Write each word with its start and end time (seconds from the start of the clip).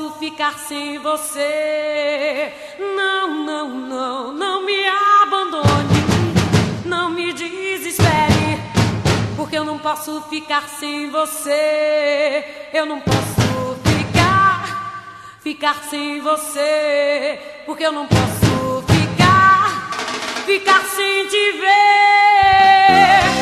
Posso 0.00 0.18
ficar 0.18 0.58
sem 0.58 0.98
você. 0.98 2.52
Não, 2.78 3.44
não, 3.44 3.68
não, 3.68 4.32
não 4.32 4.64
me 4.64 4.86
abandone, 5.22 6.00
não 6.86 7.10
me 7.10 7.32
desespere, 7.32 8.62
porque 9.36 9.58
eu 9.58 9.64
não 9.64 9.78
posso 9.78 10.22
ficar 10.22 10.68
sem 10.68 11.10
você. 11.10 12.44
Eu 12.72 12.86
não 12.86 13.00
posso 13.00 13.76
ficar, 13.84 15.04
ficar 15.42 15.82
sem 15.90 16.20
você, 16.20 17.38
porque 17.66 17.84
eu 17.84 17.92
não 17.92 18.06
posso 18.06 18.82
ficar, 18.86 19.90
ficar 20.46 20.82
sem 20.84 21.26
te 21.26 21.52
ver. 21.52 23.39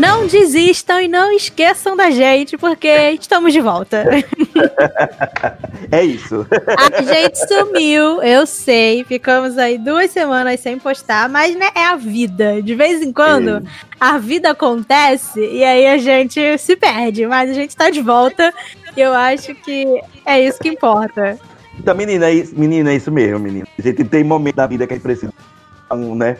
Não 0.00 0.26
desistam 0.26 0.98
e 0.98 1.06
não 1.06 1.30
esqueçam 1.30 1.94
da 1.94 2.10
gente, 2.10 2.56
porque 2.56 2.88
estamos 3.10 3.52
de 3.52 3.60
volta. 3.60 4.04
É 5.92 6.04
isso. 6.04 6.46
A 6.78 7.02
gente 7.02 7.36
sumiu, 7.48 8.22
eu 8.22 8.46
sei. 8.46 9.02
Ficamos 9.02 9.58
aí 9.58 9.76
duas 9.76 10.10
semanas 10.10 10.60
sem 10.60 10.78
postar, 10.78 11.28
mas 11.28 11.56
né, 11.56 11.68
é 11.74 11.84
a 11.84 11.96
vida. 11.96 12.62
De 12.62 12.74
vez 12.76 13.02
em 13.02 13.12
quando, 13.12 13.56
é. 13.56 13.62
a 13.98 14.16
vida 14.16 14.50
acontece 14.50 15.40
e 15.40 15.64
aí 15.64 15.88
a 15.88 15.98
gente 15.98 16.58
se 16.58 16.76
perde, 16.76 17.26
mas 17.26 17.50
a 17.50 17.54
gente 17.54 17.74
tá 17.74 17.90
de 17.90 18.00
volta. 18.00 18.54
E 18.96 19.00
eu 19.00 19.12
acho 19.12 19.52
que 19.54 20.00
é 20.24 20.40
isso 20.40 20.60
que 20.60 20.68
importa. 20.68 21.38
Então, 21.76 21.94
menina, 21.94 22.26
é 22.26 22.34
isso, 22.34 22.54
menina, 22.56 22.92
é 22.92 22.96
isso 22.96 23.10
mesmo, 23.10 23.38
menina. 23.40 23.66
A 23.76 23.82
gente 23.82 24.04
tem 24.04 24.22
momentos 24.22 24.56
da 24.56 24.66
vida 24.66 24.86
que 24.86 24.92
a 24.92 24.96
gente 24.96 25.02
precisa, 25.02 25.32
né? 26.14 26.36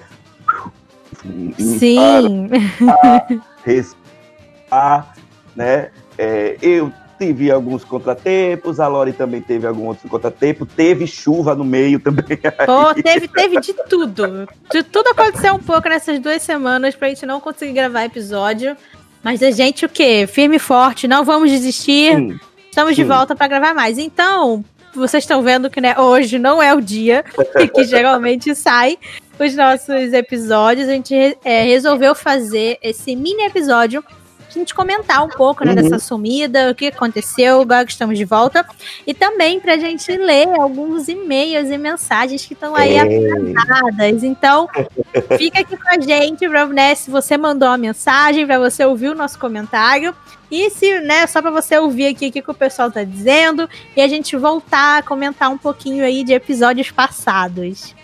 Sim. 1.58 2.48
Para, 2.78 3.40
respirar, 3.64 5.14
né? 5.54 5.90
É, 6.18 6.56
eu 6.60 6.92
tive 7.18 7.50
alguns 7.50 7.84
contratempos, 7.84 8.80
a 8.80 8.88
Lori 8.88 9.12
também 9.12 9.42
teve 9.42 9.66
algum 9.66 9.86
outro 9.86 10.08
contratempo, 10.08 10.64
teve 10.64 11.06
chuva 11.06 11.54
no 11.54 11.64
meio 11.64 12.00
também. 12.00 12.38
Pô, 12.64 12.94
teve, 12.94 13.28
teve 13.28 13.60
de 13.60 13.74
tudo. 13.88 14.48
De 14.70 14.82
tudo 14.82 15.08
aconteceu 15.08 15.54
um 15.54 15.58
pouco 15.58 15.86
nessas 15.88 16.18
duas 16.18 16.40
semanas 16.42 16.94
pra 16.94 17.08
gente 17.08 17.26
não 17.26 17.38
conseguir 17.38 17.74
gravar 17.74 18.04
episódio. 18.04 18.74
Mas 19.22 19.42
a 19.42 19.50
gente 19.50 19.84
o 19.84 19.88
quê? 19.88 20.26
Firme 20.26 20.56
e 20.56 20.58
forte, 20.58 21.06
não 21.06 21.22
vamos 21.22 21.50
desistir. 21.50 22.16
Sim, 22.16 22.40
Estamos 22.70 22.96
sim. 22.96 23.02
de 23.02 23.08
volta 23.08 23.36
para 23.36 23.48
gravar 23.48 23.74
mais. 23.74 23.98
Então, 23.98 24.64
vocês 24.94 25.24
estão 25.24 25.42
vendo 25.42 25.68
que 25.68 25.80
né, 25.80 25.98
hoje 25.98 26.38
não 26.38 26.62
é 26.62 26.72
o 26.72 26.80
dia 26.80 27.22
que 27.74 27.84
geralmente 27.84 28.54
sai 28.54 28.96
os 29.44 29.54
nossos 29.54 30.12
episódios. 30.12 30.88
A 30.88 30.92
gente 30.92 31.14
é, 31.44 31.62
resolveu 31.64 32.14
fazer 32.14 32.78
esse 32.82 33.14
mini 33.16 33.44
episódio 33.44 34.04
a 34.50 34.58
gente 34.58 34.74
comentar 34.74 35.24
um 35.24 35.28
pouco 35.28 35.64
né, 35.64 35.70
uhum. 35.70 35.76
dessa 35.76 35.98
sumida, 35.98 36.70
o 36.70 36.74
que 36.74 36.88
aconteceu, 36.88 37.60
agora 37.60 37.84
que 37.84 37.92
estamos 37.92 38.18
de 38.18 38.24
volta. 38.24 38.66
E 39.06 39.14
também 39.14 39.60
para 39.60 39.74
a 39.74 39.78
gente 39.78 40.10
ler 40.16 40.48
alguns 40.58 41.08
e-mails 41.08 41.70
e 41.70 41.78
mensagens 41.78 42.44
que 42.44 42.54
estão 42.54 42.74
aí 42.74 42.94
é. 42.94 43.00
atrasadas. 43.00 44.24
Então, 44.24 44.68
fica 45.38 45.60
aqui 45.60 45.76
com 45.76 45.88
a 45.88 46.00
gente, 46.00 46.48
pra, 46.48 46.66
né, 46.66 46.94
se 46.94 47.10
você 47.10 47.38
mandou 47.38 47.68
uma 47.68 47.78
mensagem, 47.78 48.44
para 48.44 48.58
você 48.58 48.84
ouvir 48.84 49.08
o 49.08 49.14
nosso 49.14 49.38
comentário. 49.38 50.14
E 50.50 50.68
se, 50.70 50.98
né, 51.00 51.28
só 51.28 51.40
para 51.40 51.52
você 51.52 51.78
ouvir 51.78 52.08
aqui 52.08 52.26
o 52.26 52.32
que, 52.32 52.42
que 52.42 52.50
o 52.50 52.54
pessoal 52.54 52.90
tá 52.90 53.04
dizendo 53.04 53.70
e 53.96 54.00
a 54.00 54.08
gente 54.08 54.36
voltar 54.36 54.98
a 54.98 55.02
comentar 55.02 55.48
um 55.48 55.56
pouquinho 55.56 56.04
aí 56.04 56.24
de 56.24 56.32
episódios 56.32 56.90
passados. 56.90 57.94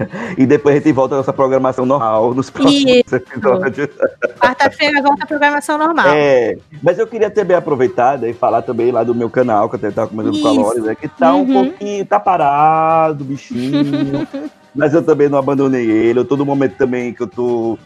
e 0.36 0.46
depois 0.46 0.76
a 0.76 0.78
gente 0.78 0.92
volta 0.92 1.14
à 1.14 1.18
nossa 1.18 1.32
programação 1.32 1.86
normal 1.86 2.34
nos 2.34 2.50
próximos 2.50 2.84
Isso. 2.84 3.16
episódios. 3.16 3.88
Quarta-feira 4.40 5.02
volta 5.02 5.24
a 5.24 5.26
programação 5.26 5.78
normal. 5.78 6.08
É, 6.08 6.56
mas 6.82 6.98
eu 6.98 7.06
queria 7.06 7.30
também 7.30 7.56
aproveitar 7.56 8.22
e 8.24 8.32
falar 8.32 8.62
também 8.62 8.90
lá 8.90 9.02
do 9.02 9.14
meu 9.14 9.30
canal, 9.30 9.68
que 9.68 9.76
eu 9.76 9.88
estava 9.88 10.08
comentando 10.08 10.40
com 10.40 10.70
a 10.70 10.74
né, 10.74 10.94
que 10.94 11.08
tá 11.08 11.34
uhum. 11.34 11.42
um 11.42 11.52
pouquinho, 11.52 12.06
tá 12.06 12.20
parado, 12.20 13.24
bichinho. 13.24 14.26
mas 14.74 14.94
eu 14.94 15.02
também 15.02 15.28
não 15.28 15.38
abandonei 15.38 15.90
ele. 15.90 16.20
Eu 16.20 16.24
tô 16.24 16.36
no 16.36 16.44
momento 16.44 16.76
também 16.76 17.12
que 17.12 17.22
eu 17.22 17.26
tô 17.26 17.78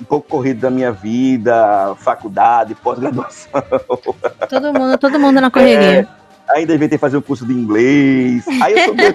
um 0.00 0.04
pouco 0.04 0.28
corrido 0.28 0.60
da 0.60 0.70
minha 0.70 0.92
vida, 0.92 1.94
faculdade, 1.96 2.74
pós-graduação. 2.74 3.50
Todo 4.48 4.72
mundo, 4.72 4.98
todo 4.98 5.18
mundo 5.18 5.40
na 5.40 5.50
correria. 5.50 6.00
É, 6.00 6.58
ainda 6.58 6.88
ter 6.88 6.98
fazer 6.98 7.16
um 7.16 7.22
curso 7.22 7.46
de 7.46 7.52
inglês. 7.52 8.44
Aí 8.62 8.78
eu 8.78 8.86
tô 8.86 8.94
meio 8.94 9.14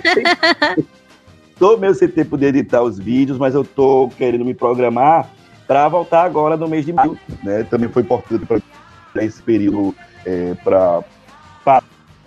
tô 1.62 1.78
meio 1.78 1.94
sem 1.94 2.08
tempo 2.08 2.36
de 2.40 2.48
editar 2.48 2.82
os 2.82 2.98
vídeos, 2.98 3.38
mas 3.38 3.54
eu 3.54 3.64
tô 3.64 4.10
querendo 4.18 4.44
me 4.44 4.52
programar 4.52 5.30
para 5.68 5.88
voltar 5.88 6.24
agora 6.24 6.58
no 6.58 6.68
mês 6.68 6.84
de 6.84 6.92
maio, 6.92 7.16
né? 7.44 7.64
Também 7.70 7.88
foi 7.88 8.02
importante 8.02 8.48
para 8.48 9.24
esse 9.24 9.44
período 9.44 9.96
é, 10.26 10.56
para 10.56 11.04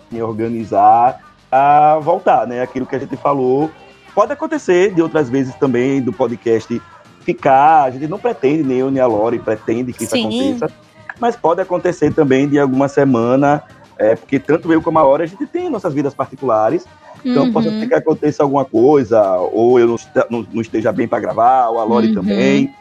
me 0.09 0.21
organizar 0.21 1.19
a 1.51 1.99
voltar, 2.01 2.47
né? 2.47 2.61
Aquilo 2.61 2.85
que 2.85 2.95
a 2.95 2.99
gente 2.99 3.17
falou 3.17 3.69
pode 4.13 4.31
acontecer 4.31 4.93
de 4.93 5.01
outras 5.01 5.29
vezes 5.29 5.53
também 5.55 6.01
do 6.01 6.13
podcast 6.13 6.81
ficar. 7.19 7.83
A 7.83 7.91
gente 7.91 8.07
não 8.07 8.17
pretende, 8.17 8.63
nem 8.63 8.77
eu 8.77 8.89
nem 8.89 9.01
a 9.01 9.05
Lori 9.05 9.37
pretende 9.37 9.91
que 9.91 10.05
isso 10.05 10.13
Sim. 10.13 10.21
aconteça, 10.21 10.73
mas 11.19 11.35
pode 11.35 11.59
acontecer 11.59 12.13
também 12.13 12.47
de 12.47 12.57
alguma 12.57 12.87
semana, 12.87 13.63
é, 13.99 14.15
porque 14.15 14.39
tanto 14.39 14.71
eu 14.71 14.81
como 14.81 14.97
a 14.97 15.03
Lori 15.03 15.23
a 15.23 15.27
gente 15.27 15.45
tem 15.45 15.69
nossas 15.69 15.93
vidas 15.93 16.13
particulares 16.13 16.85
então, 17.25 17.45
uhum. 17.45 17.51
pode 17.51 17.69
ser 17.69 17.87
que 17.87 17.93
aconteça 17.95 18.43
alguma 18.43 18.63
coisa, 18.63 19.37
ou 19.51 19.79
eu 19.79 19.97
não, 20.29 20.47
não 20.53 20.61
esteja 20.61 20.91
bem 20.91 21.07
para 21.07 21.19
gravar, 21.19 21.69
ou 21.69 21.79
a 21.79 21.83
Lori 21.83 22.09
uhum. 22.09 22.13
também. 22.13 22.73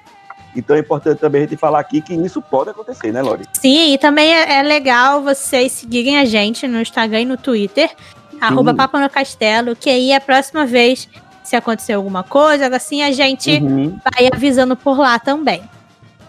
Então 0.55 0.77
é 0.77 0.81
importante 0.81 1.19
também 1.19 1.43
a 1.43 1.47
gente 1.47 1.56
falar 1.56 1.81
aqui 1.81 2.03
que 2.03 2.15
isso 2.15 2.43
pode 2.43 2.71
acontecer, 2.71 3.10
né, 3.10 3.22
Lori? 3.22 3.44
Sim, 3.55 3.94
e 3.94 3.99
também 3.99 4.32
é, 4.32 4.60
é 4.60 4.62
legal 4.62 5.22
vocês 5.22 5.72
seguirem 5.72 6.19
a 6.19 6.27
gente 6.27 6.69
no 6.69 6.81
Instagram 6.81 7.22
e 7.22 7.25
no 7.25 7.37
Twitter, 7.38 7.91
arroba 8.38 8.75
Papo 8.75 8.99
no 8.99 9.09
Castelo, 9.09 9.75
que 9.75 9.88
aí 9.88 10.12
a 10.12 10.21
próxima 10.21 10.66
vez, 10.66 11.09
se 11.43 11.56
acontecer 11.56 11.94
alguma 11.94 12.22
coisa, 12.22 12.69
assim, 12.69 13.03
a 13.03 13.11
gente 13.11 13.50
uhum. 13.50 13.99
vai 14.05 14.28
avisando 14.31 14.76
por 14.76 14.99
lá 14.99 15.19
também. 15.19 15.62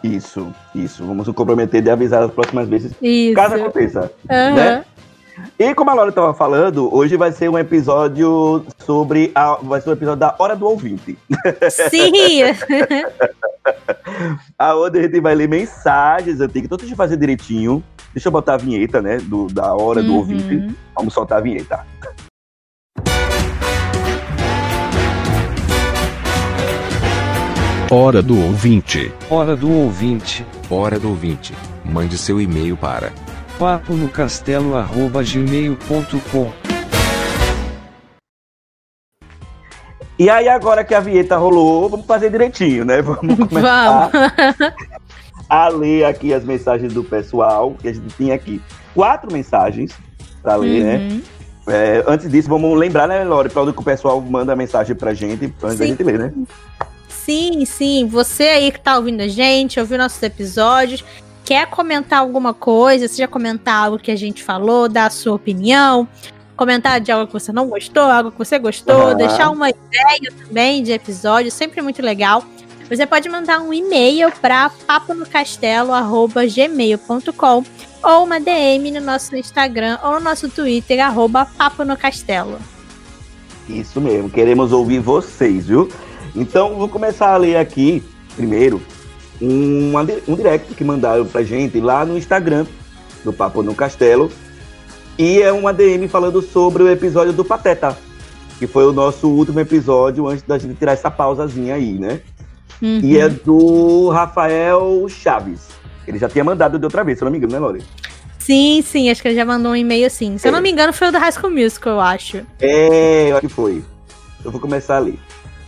Isso, 0.02 0.54
isso. 0.74 1.04
Vamos 1.06 1.28
nos 1.28 1.36
comprometer 1.36 1.82
de 1.82 1.90
avisar 1.90 2.24
as 2.24 2.32
próximas 2.32 2.70
vezes, 2.70 2.94
isso. 3.02 3.36
caso 3.36 3.56
aconteça. 3.56 4.12
Uhum. 4.30 4.56
Né? 4.56 4.86
E 5.60 5.74
como 5.74 5.90
a 5.90 5.94
Laura 5.94 6.10
estava 6.10 6.34
falando, 6.34 6.94
hoje 6.94 7.18
vai 7.18 7.32
ser 7.32 7.50
um 7.50 7.58
episódio 7.58 8.66
sobre 8.80 9.32
a, 9.36 9.56
vai 9.56 9.82
ser 9.82 9.90
um 9.90 9.94
episódio 9.94 10.20
da 10.20 10.36
hora 10.40 10.56
do 10.56 10.66
ouvinte. 10.66 11.18
Sim. 11.90 12.44
Aonde 14.58 15.00
a 15.00 15.02
gente 15.04 15.20
vai 15.20 15.36
ler 15.36 15.50
mensagens 15.50 16.40
antigas. 16.40 16.66
Então 16.66 16.78
deixa 16.78 16.94
eu 16.94 16.98
fazer 16.98 17.18
direitinho. 17.18 17.84
Deixa 18.14 18.30
eu 18.30 18.32
botar 18.32 18.54
a 18.54 18.58
vinheta, 18.58 19.02
né, 19.02 19.18
do, 19.18 19.48
da 19.48 19.74
hora 19.74 20.02
do 20.02 20.12
uhum. 20.12 20.18
ouvinte. 20.20 20.76
Vamos 20.96 21.14
soltar 21.14 21.40
a 21.40 21.42
vinheta. 21.42 21.86
Hora 27.92 28.22
do 28.22 28.42
ouvinte. 28.42 29.12
Hora 29.30 29.56
do 29.56 29.72
ouvinte. 29.72 30.46
Hora 30.70 30.98
do 30.98 31.10
ouvinte. 31.10 31.54
Mande 31.84 32.18
seu 32.18 32.40
e-mail 32.42 32.76
para 32.76 33.12
papo 33.58 33.94
no 33.94 34.10
castelo@gmail.com. 34.10 36.52
E 40.18 40.30
aí 40.30 40.48
agora 40.48 40.82
que 40.84 40.94
a 40.94 41.00
vinheta 41.00 41.36
rolou, 41.38 41.90
vamos 41.90 42.06
fazer 42.06 42.30
direitinho, 42.30 42.86
né? 42.86 43.02
Vamos 43.02 43.36
começar 43.50 44.12
a 45.50 45.68
ler 45.70 46.06
aqui 46.06 46.32
as 46.34 46.46
mensagens 46.46 46.94
do 46.94 47.04
pessoal, 47.04 47.76
que 47.80 47.88
a 47.88 47.94
gente 47.94 48.14
tem 48.16 48.32
aqui 48.32 48.62
quatro 48.94 49.32
mensagens 49.32 49.96
para 50.42 50.56
ler, 50.56 50.84
né? 50.84 50.98
uhum. 50.98 51.18
né? 51.18 51.22
É, 51.68 52.04
antes 52.08 52.30
disso, 52.30 52.48
vamos 52.48 52.78
lembrar, 52.78 53.08
né, 53.08 53.24
Lore, 53.24 53.50
para 53.50 53.74
que 53.74 53.80
o 53.80 53.84
pessoal 53.84 54.22
manda 54.22 54.56
mensagem 54.56 54.96
pra 54.96 55.16
gente, 55.16 55.52
antes 55.64 55.78
sim. 55.78 55.78
da 55.78 55.86
gente 55.88 56.04
ler, 56.04 56.20
né? 56.20 56.32
Sim, 57.10 57.66
sim. 57.66 58.08
Você 58.08 58.44
aí 58.44 58.72
que 58.72 58.80
tá 58.80 58.96
ouvindo 58.98 59.22
a 59.22 59.28
gente, 59.28 59.80
ouviu 59.80 59.98
nossos 59.98 60.22
episódios, 60.22 61.04
quer 61.46 61.70
comentar 61.70 62.20
alguma 62.20 62.54
coisa, 62.54 63.08
seja 63.08 63.26
comentar 63.28 63.86
algo 63.86 64.00
que 64.00 64.12
a 64.12 64.16
gente 64.16 64.44
falou, 64.44 64.90
dar 64.90 65.06
a 65.06 65.12
sua 65.12 65.36
opinião, 65.36 66.08
comentar 66.58 67.00
de 67.00 67.12
algo 67.12 67.28
que 67.28 67.34
você 67.34 67.54
não 67.54 67.70
gostou, 67.70 68.02
algo 68.04 68.32
que 68.32 68.38
você 68.38 68.58
gostou, 68.58 69.10
uhum. 69.10 69.16
deixar 69.16 69.52
uma 69.52 69.70
ideia 69.70 70.34
também 70.44 70.82
de 70.82 70.92
episódio, 70.92 71.52
sempre 71.52 71.84
muito 71.84 72.02
legal. 72.02 72.44
Você 72.90 73.06
pode 73.06 73.30
mandar 73.30 73.62
um 73.62 73.72
e-mail 73.74 74.32
para 74.42 74.70
paponocastelo.gmail.com 74.70 77.64
ou 78.04 78.24
uma 78.24 78.40
DM 78.40 78.92
no 78.92 79.02
nosso 79.02 79.36
Instagram 79.36 79.98
ou 80.04 80.14
no 80.14 80.20
nosso 80.20 80.48
Twitter, 80.50 81.04
arroba 81.04 81.46
Papo 81.46 81.84
no 81.84 81.98
Castelo. 81.98 82.60
Isso 83.68 84.00
mesmo, 84.00 84.30
queremos 84.30 84.72
ouvir 84.72 85.00
vocês, 85.00 85.66
viu? 85.66 85.90
Então, 86.36 86.76
vou 86.76 86.88
começar 86.88 87.34
a 87.34 87.38
ler 87.38 87.58
aqui, 87.58 88.04
primeiro, 88.36 88.80
um, 89.42 89.94
um 90.28 90.36
direct 90.36 90.74
que 90.74 90.84
mandaram 90.84 91.26
pra 91.26 91.44
gente 91.44 91.80
lá 91.80 92.06
no 92.06 92.18
Instagram, 92.18 92.66
do 93.24 93.34
Papo 93.34 93.62
no 93.64 93.74
Castelo. 93.76 94.32
E 95.18 95.42
é 95.42 95.52
uma 95.52 95.74
DM 95.74 96.08
falando 96.08 96.42
sobre 96.42 96.84
o 96.84 96.90
episódio 96.90 97.32
do 97.34 97.46
Pateta, 97.46 97.98
que 98.60 98.68
foi 98.68 98.86
o 98.86 98.92
nosso 98.94 99.28
último 99.30 99.60
episódio 99.60 100.28
antes 100.28 100.44
da 100.44 100.58
gente 100.58 100.76
tirar 100.76 100.92
essa 100.92 101.10
pausazinha 101.10 101.76
aí, 101.76 101.94
né? 101.94 102.20
Uhum. 102.82 103.00
E 103.02 103.18
é 103.18 103.30
do 103.30 104.10
Rafael 104.10 105.06
Chaves. 105.08 105.68
Ele 106.08 106.20
já 106.20 106.28
tinha 106.28 106.44
mandado 106.44 106.78
de 106.78 106.84
outra 106.86 107.04
vez, 107.04 107.18
se 107.18 107.24
eu 107.24 107.26
não 107.26 107.32
me 107.32 107.38
engano, 107.38 107.54
né, 107.54 107.60
Lore? 107.60 107.84
Sim, 108.38 108.84
sim, 108.86 109.10
acho 109.10 109.22
que 109.22 109.30
ele 109.30 109.36
já 109.36 109.46
mandou 109.46 109.72
um 109.72 109.76
e-mail 109.76 110.06
assim. 110.06 110.38
Se 110.38 110.48
eu 110.48 110.50
É. 110.50 110.52
não 110.52 110.62
me 110.62 110.70
engano, 110.72 110.94
foi 110.94 111.08
o 111.08 111.12
do 111.12 111.18
High 111.18 111.32
School 111.32 111.52
Musical, 111.52 111.94
eu 111.94 112.02
acho. 112.02 112.42
É, 112.60 113.32
eu 113.32 113.38
acho 113.38 113.48
que 113.48 113.54
foi. 113.54 113.82
Eu 114.44 114.52
vou 114.52 114.60
começar 114.62 114.98
ali. 114.98 115.18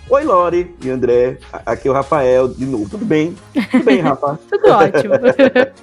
Oi, 0.10 0.24
Lore 0.24 0.76
e 0.84 0.90
André. 0.90 1.38
Aqui 1.66 1.88
é 1.88 1.92
o 1.92 1.94
Rafael 1.94 2.48
de 2.48 2.66
novo. 2.66 2.90
Tudo 2.90 3.06
bem? 3.06 3.36
Tudo 3.72 3.84
bem, 3.84 4.00
Rafa? 4.00 4.40
Tudo 4.50 4.70
ótimo. 4.70 5.14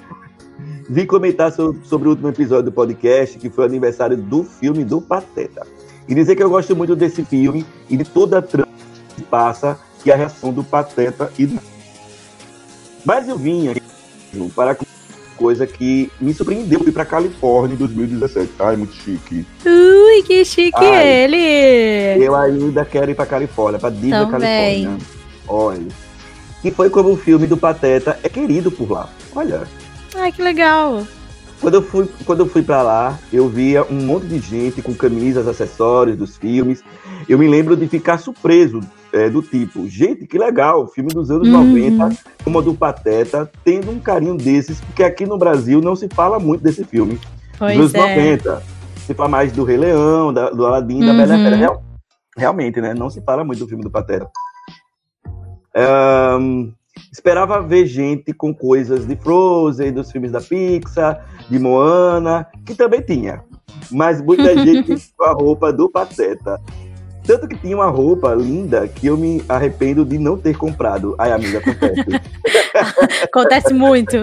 Vim 0.89 1.05
comentar 1.05 1.51
so- 1.51 1.75
sobre 1.83 2.07
o 2.07 2.11
último 2.11 2.29
episódio 2.29 2.65
do 2.65 2.71
podcast, 2.71 3.37
que 3.37 3.49
foi 3.49 3.65
o 3.65 3.67
aniversário 3.67 4.17
do 4.17 4.43
filme 4.43 4.83
do 4.83 5.01
Pateta. 5.01 5.65
E 6.07 6.13
dizer 6.15 6.35
que 6.35 6.43
eu 6.43 6.49
gosto 6.49 6.75
muito 6.75 6.95
desse 6.95 7.23
filme 7.23 7.65
e 7.89 7.97
de 7.97 8.03
toda 8.03 8.37
a 8.39 8.41
trama 8.41 8.71
que 9.15 9.23
passa 9.23 9.77
e 10.05 10.11
a 10.11 10.15
reação 10.15 10.53
do 10.53 10.63
Pateta 10.63 11.31
e 11.37 11.45
do. 11.47 11.59
Mas 13.03 13.27
eu 13.27 13.37
vim 13.37 13.69
aqui 13.69 13.81
para 14.55 14.75
coisa 15.37 15.67
que 15.67 16.11
me 16.19 16.33
surpreendeu. 16.33 16.79
Fui 16.79 16.91
para 16.91 17.05
Califórnia 17.05 17.75
em 17.75 17.77
2017. 17.77 18.51
Ai, 18.59 18.75
muito 18.75 18.93
chique. 18.93 19.45
Ui, 19.65 20.23
que 20.23 20.43
chique 20.45 20.83
Ai. 20.83 21.07
ele! 21.07 22.23
Eu 22.25 22.35
ainda 22.35 22.83
quero 22.85 23.11
ir 23.11 23.15
para 23.15 23.25
Califórnia, 23.25 23.79
para 23.79 23.89
Disney 23.89 24.25
Também. 24.25 24.83
Califórnia. 24.85 24.97
Olha. 25.47 25.87
E 26.63 26.71
foi 26.71 26.89
como 26.89 27.11
o 27.11 27.17
filme 27.17 27.45
do 27.45 27.57
Pateta 27.57 28.19
é 28.23 28.29
querido 28.29 28.71
por 28.71 28.89
lá. 28.89 29.09
Olha. 29.35 29.63
Ai, 30.15 30.31
que 30.31 30.41
legal. 30.41 31.05
Quando 31.61 31.75
eu 31.75 31.81
fui, 31.81 32.07
quando 32.25 32.41
eu 32.41 32.45
fui 32.47 32.61
para 32.61 32.81
lá, 32.81 33.19
eu 33.31 33.47
via 33.49 33.83
um 33.85 34.05
monte 34.05 34.27
de 34.27 34.39
gente 34.39 34.81
com 34.81 34.93
camisas, 34.93 35.47
acessórios 35.47 36.17
dos 36.17 36.37
filmes. 36.37 36.83
Eu 37.27 37.39
me 37.39 37.47
lembro 37.47 37.75
de 37.75 37.87
ficar 37.87 38.17
surpreso 38.17 38.81
é, 39.11 39.29
do 39.29 39.41
tipo, 39.41 39.87
gente, 39.87 40.27
que 40.27 40.37
legal, 40.37 40.87
filme 40.87 41.09
dos 41.13 41.31
anos 41.31 41.47
Uhum. 41.47 41.63
90, 41.73 42.09
como 42.43 42.59
a 42.59 42.61
do 42.61 42.73
Pateta, 42.75 43.49
tendo 43.63 43.89
um 43.89 43.99
carinho 43.99 44.35
desses, 44.35 44.81
porque 44.81 45.03
aqui 45.03 45.25
no 45.25 45.37
Brasil 45.37 45.79
não 45.81 45.95
se 45.95 46.07
fala 46.09 46.37
muito 46.37 46.61
desse 46.61 46.83
filme. 46.83 47.19
Pois 47.57 47.77
dos 47.77 47.95
anos 47.95 48.07
é. 48.09 48.15
90. 48.15 48.63
Se 49.07 49.13
fala 49.13 49.29
mais 49.29 49.51
do 49.53 49.63
Rei 49.63 49.77
Leão, 49.77 50.33
da- 50.33 50.49
do 50.49 50.65
Aladim, 50.65 50.99
da 50.99 51.11
Uhum. 51.11 51.17
Bela 51.17 51.33
e 51.37 51.39
a 51.39 51.43
Fera. 51.43 51.55
Real- 51.55 51.83
realmente, 52.37 52.81
né? 52.81 52.93
Não 52.93 53.09
se 53.09 53.21
fala 53.21 53.43
muito 53.45 53.59
do 53.59 53.67
filme 53.67 53.83
do 53.83 53.89
Pateta. 53.89 54.29
Ahn, 55.73 56.71
esperava 57.11 57.61
ver 57.61 57.85
gente 57.85 58.33
com 58.33 58.53
coisas 58.53 59.05
de 59.05 59.15
Frozen, 59.15 59.93
dos 59.93 60.11
filmes 60.11 60.31
da 60.31 60.41
Pixar, 60.41 61.25
de 61.49 61.59
Moana, 61.59 62.45
que 62.65 62.75
também 62.75 63.01
tinha. 63.01 63.41
Mas 63.91 64.21
muita 64.21 64.55
gente 64.63 64.95
com 65.17 65.23
a 65.23 65.31
roupa 65.31 65.71
do 65.71 65.89
Pateta. 65.89 66.59
Tanto 67.25 67.47
que 67.47 67.55
tinha 67.57 67.75
uma 67.75 67.87
roupa 67.89 68.35
linda 68.35 68.87
que 68.87 69.07
eu 69.07 69.17
me 69.17 69.43
arrependo 69.49 70.05
de 70.05 70.19
não 70.19 70.37
ter 70.37 70.55
comprado. 70.55 71.15
Ai, 71.17 71.31
amiga, 71.31 71.57
acontece. 71.57 72.05
Acontece 73.23 73.73
muito. 73.73 74.15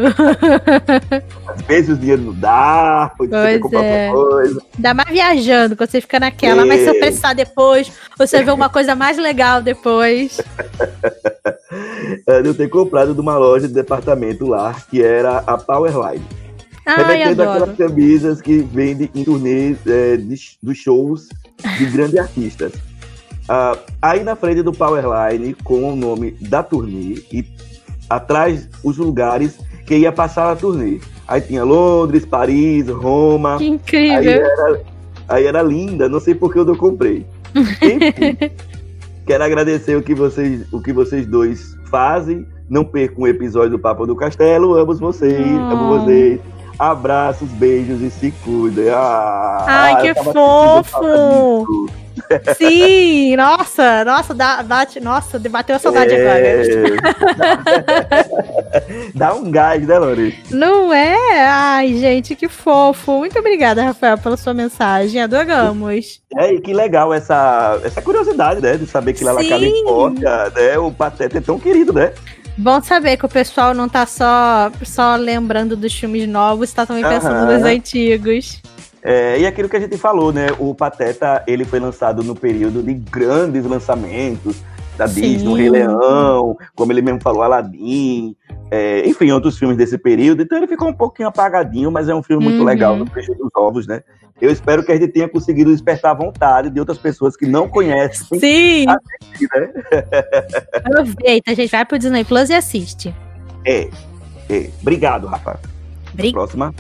Às 1.49 1.63
vezes 1.63 1.97
o 1.97 1.99
dinheiro 1.99 2.23
não 2.23 2.35
dá, 2.35 3.13
pode 3.19 3.31
Pois 3.31 3.61
comprar 3.61 3.83
é. 3.83 4.13
outra 4.13 4.31
coisa. 4.37 4.63
Ainda 4.77 4.95
mais 4.95 5.09
viajando, 5.09 5.77
quando 5.77 5.91
você 5.91 6.01
fica 6.01 6.21
naquela. 6.21 6.65
Mas 6.65 6.83
se 6.83 6.87
eu 6.87 6.95
É. 6.95 6.99
precisar 7.01 7.33
depois, 7.33 7.91
você 8.17 8.43
vê 8.45 8.53
uma 8.53 8.69
coisa 8.69 8.95
mais 8.95 9.19
legal 9.19 9.61
depois. 9.61 10.41
é, 12.27 12.43
de 12.43 12.49
eu 12.49 12.55
ter 12.55 12.69
comprado 12.69 13.15
de 13.15 13.21
uma 13.21 13.37
loja 13.39 13.67
de 13.67 13.75
departamento 13.75 14.47
lá, 14.47 14.75
que 14.91 15.03
era 15.03 15.39
a 15.39 15.57
Powerline. 15.57 16.25
Remetendo 16.85 17.43
aquelas 17.43 17.77
camisas 17.77 18.41
que 18.41 18.59
vende 18.59 19.11
em 19.15 19.25
turnês 19.25 19.79
é, 19.87 20.17
de, 20.17 20.35
dos 20.63 20.77
shows 20.77 21.29
de 21.79 21.87
grandes 21.93 22.19
artistas. 22.19 22.73
Ah, 23.49 23.77
aí 24.01 24.23
na 24.25 24.35
frente 24.37 24.63
do 24.63 24.73
Powerline, 24.73 25.55
com 25.65 25.93
o 25.93 25.97
nome 25.97 26.33
da 26.41 26.63
turnê, 26.63 27.23
e 27.33 27.45
atrás 28.09 28.69
os 28.83 28.99
lugares 28.99 29.59
que 29.87 29.97
ia 29.97 30.13
passar 30.13 30.51
a 30.51 30.57
turnê. 30.57 31.01
Aí 31.27 31.41
tinha 31.41 31.65
Londres, 31.65 32.25
Paris, 32.25 32.89
Roma. 32.89 33.59
Que 33.59 33.65
Aí 33.65 33.71
incrível. 33.71 34.33
era, 34.33 34.81
aí 35.29 35.47
era 35.47 35.63
linda, 35.63 36.09
não 36.09 36.21
sei 36.21 36.35
por 36.35 36.53
que 36.53 36.59
eu 36.59 36.65
não 36.65 36.77
comprei. 36.77 37.25
Enfim, 37.55 37.99
quero 39.32 39.44
agradecer 39.44 39.96
o 39.96 40.02
que, 40.02 40.14
vocês, 40.14 40.70
o 40.70 40.79
que 40.82 40.93
vocês 40.93 41.26
dois 41.26 41.75
fazem. 41.90 42.46
Não 42.69 42.84
percam 42.84 43.25
o 43.25 43.26
episódio 43.26 43.70
do 43.70 43.79
Papo 43.79 44.06
do 44.06 44.14
Castelo. 44.14 44.75
Amo 44.75 44.94
vocês, 44.94 45.38
Oh. 45.46 45.73
amo 45.73 45.99
vocês. 46.00 46.38
Abraços, 46.79 47.49
beijos 47.52 48.02
e 48.02 48.11
se 48.11 48.31
cuidem. 48.44 48.90
Ah, 48.90 49.64
Ai, 49.67 50.02
que 50.02 50.23
fofo! 50.23 51.88
Sim, 52.57 53.37
nossa, 53.37 54.05
nossa, 54.05 54.35
dá, 54.35 54.63
bate, 54.63 55.01
nossa, 55.01 55.39
bateu 55.39 55.77
a 55.77 55.79
saudade 55.79 56.15
agora. 56.15 56.39
É. 56.39 56.63
Dá 59.15 59.35
um 59.35 59.51
gás, 59.51 59.87
né, 59.87 59.99
Lori? 59.99 60.39
Não 60.51 60.93
é? 60.93 61.17
Ai, 61.49 61.95
gente, 61.95 62.35
que 62.35 62.49
fofo. 62.49 63.19
Muito 63.19 63.39
obrigada, 63.39 63.83
Rafael, 63.83 64.19
pela 64.19 64.37
sua 64.37 64.55
mensagem. 64.55 65.23
Adoramos. 65.23 66.21
É, 66.37 66.53
e 66.55 66.61
que 66.61 66.73
legal 66.73 67.13
essa, 67.13 67.81
essa 67.85 68.01
curiosidade, 68.01 68.61
né? 68.61 68.77
De 68.77 68.87
saber 68.87 69.13
que 69.13 69.25
lá 69.25 69.35
na 69.35 69.41
Sim. 69.43 69.49
Califórnia, 69.49 70.51
né, 70.51 70.79
o 70.79 70.91
Pateta 70.91 71.39
é 71.39 71.41
tão 71.41 71.59
querido, 71.59 71.93
né? 71.93 72.13
Bom 72.57 72.83
saber 72.83 73.17
que 73.17 73.25
o 73.25 73.29
pessoal 73.29 73.73
não 73.73 73.89
tá 73.89 74.05
só, 74.05 74.71
só 74.85 75.17
lembrando 75.17 75.75
dos 75.75 75.95
filmes 75.95 76.29
novos, 76.29 76.73
tá 76.73 76.85
também 76.85 77.03
pensando 77.03 77.35
Aham. 77.35 77.59
nos 77.59 77.63
antigos. 77.63 78.61
É, 79.02 79.40
e 79.40 79.46
aquilo 79.46 79.69
que 79.69 79.76
a 79.76 79.81
gente 79.81 79.99
falou, 79.99 80.32
né? 80.32 80.46
O 80.58 80.75
Pateta, 80.75 81.43
ele 81.46 81.64
foi 81.64 81.81
lançado 81.81 82.22
no 82.22 82.37
período 82.37 82.82
de 82.82 82.94
grandes 82.94 83.64
lançamentos 83.64 84.62
da 84.96 85.08
Sim. 85.08 85.20
Disney, 85.22 85.49
o 85.49 85.54
Rei 85.54 85.70
Leão, 85.70 86.56
como 86.75 86.92
ele 86.92 87.02
mesmo 87.02 87.21
falou, 87.21 87.42
Aladdin, 87.42 88.37
é, 88.71 89.09
enfim, 89.09 89.30
outros 89.32 89.59
filmes 89.59 89.76
desse 89.76 89.99
período. 89.99 90.42
Então 90.42 90.56
ele 90.56 90.68
ficou 90.68 90.88
um 90.88 90.92
pouquinho 90.92 91.28
apagadinho, 91.28 91.90
mas 91.90 92.09
é 92.09 92.14
um 92.14 92.23
filme 92.23 92.44
muito 92.44 92.59
Uhum. 92.59 92.64
legal 92.64 92.97
no 92.97 93.11
Peixe 93.11 93.35
dos 93.35 93.50
Ovos, 93.56 93.87
né? 93.87 94.02
Eu 94.40 94.50
espero 94.50 94.85
que 94.85 94.90
a 94.92 94.97
gente 94.97 95.12
tenha 95.12 95.28
conseguido 95.28 95.71
despertar 95.71 96.11
a 96.11 96.14
vontade 96.14 96.68
de 96.68 96.80
outras 96.80 96.99
pessoas 96.99 97.37
que 97.37 97.47
não 97.47 97.68
conhecem, 97.68 98.38
Sim, 98.40 98.87
né? 98.87 98.97
aproveita, 100.85 101.54
gente. 101.54 101.71
Vai 101.71 101.85
pro 101.85 101.99
Disney 101.99 102.25
Plus 102.25 102.50
e 102.50 102.54
assiste. 102.54 103.14
É, 103.64 103.88
é. 104.50 104.71
Obrigado, 104.80 105.26
Rafa. 105.26 105.61
Obrigada. 106.12 106.32
Próxima. 106.32 106.75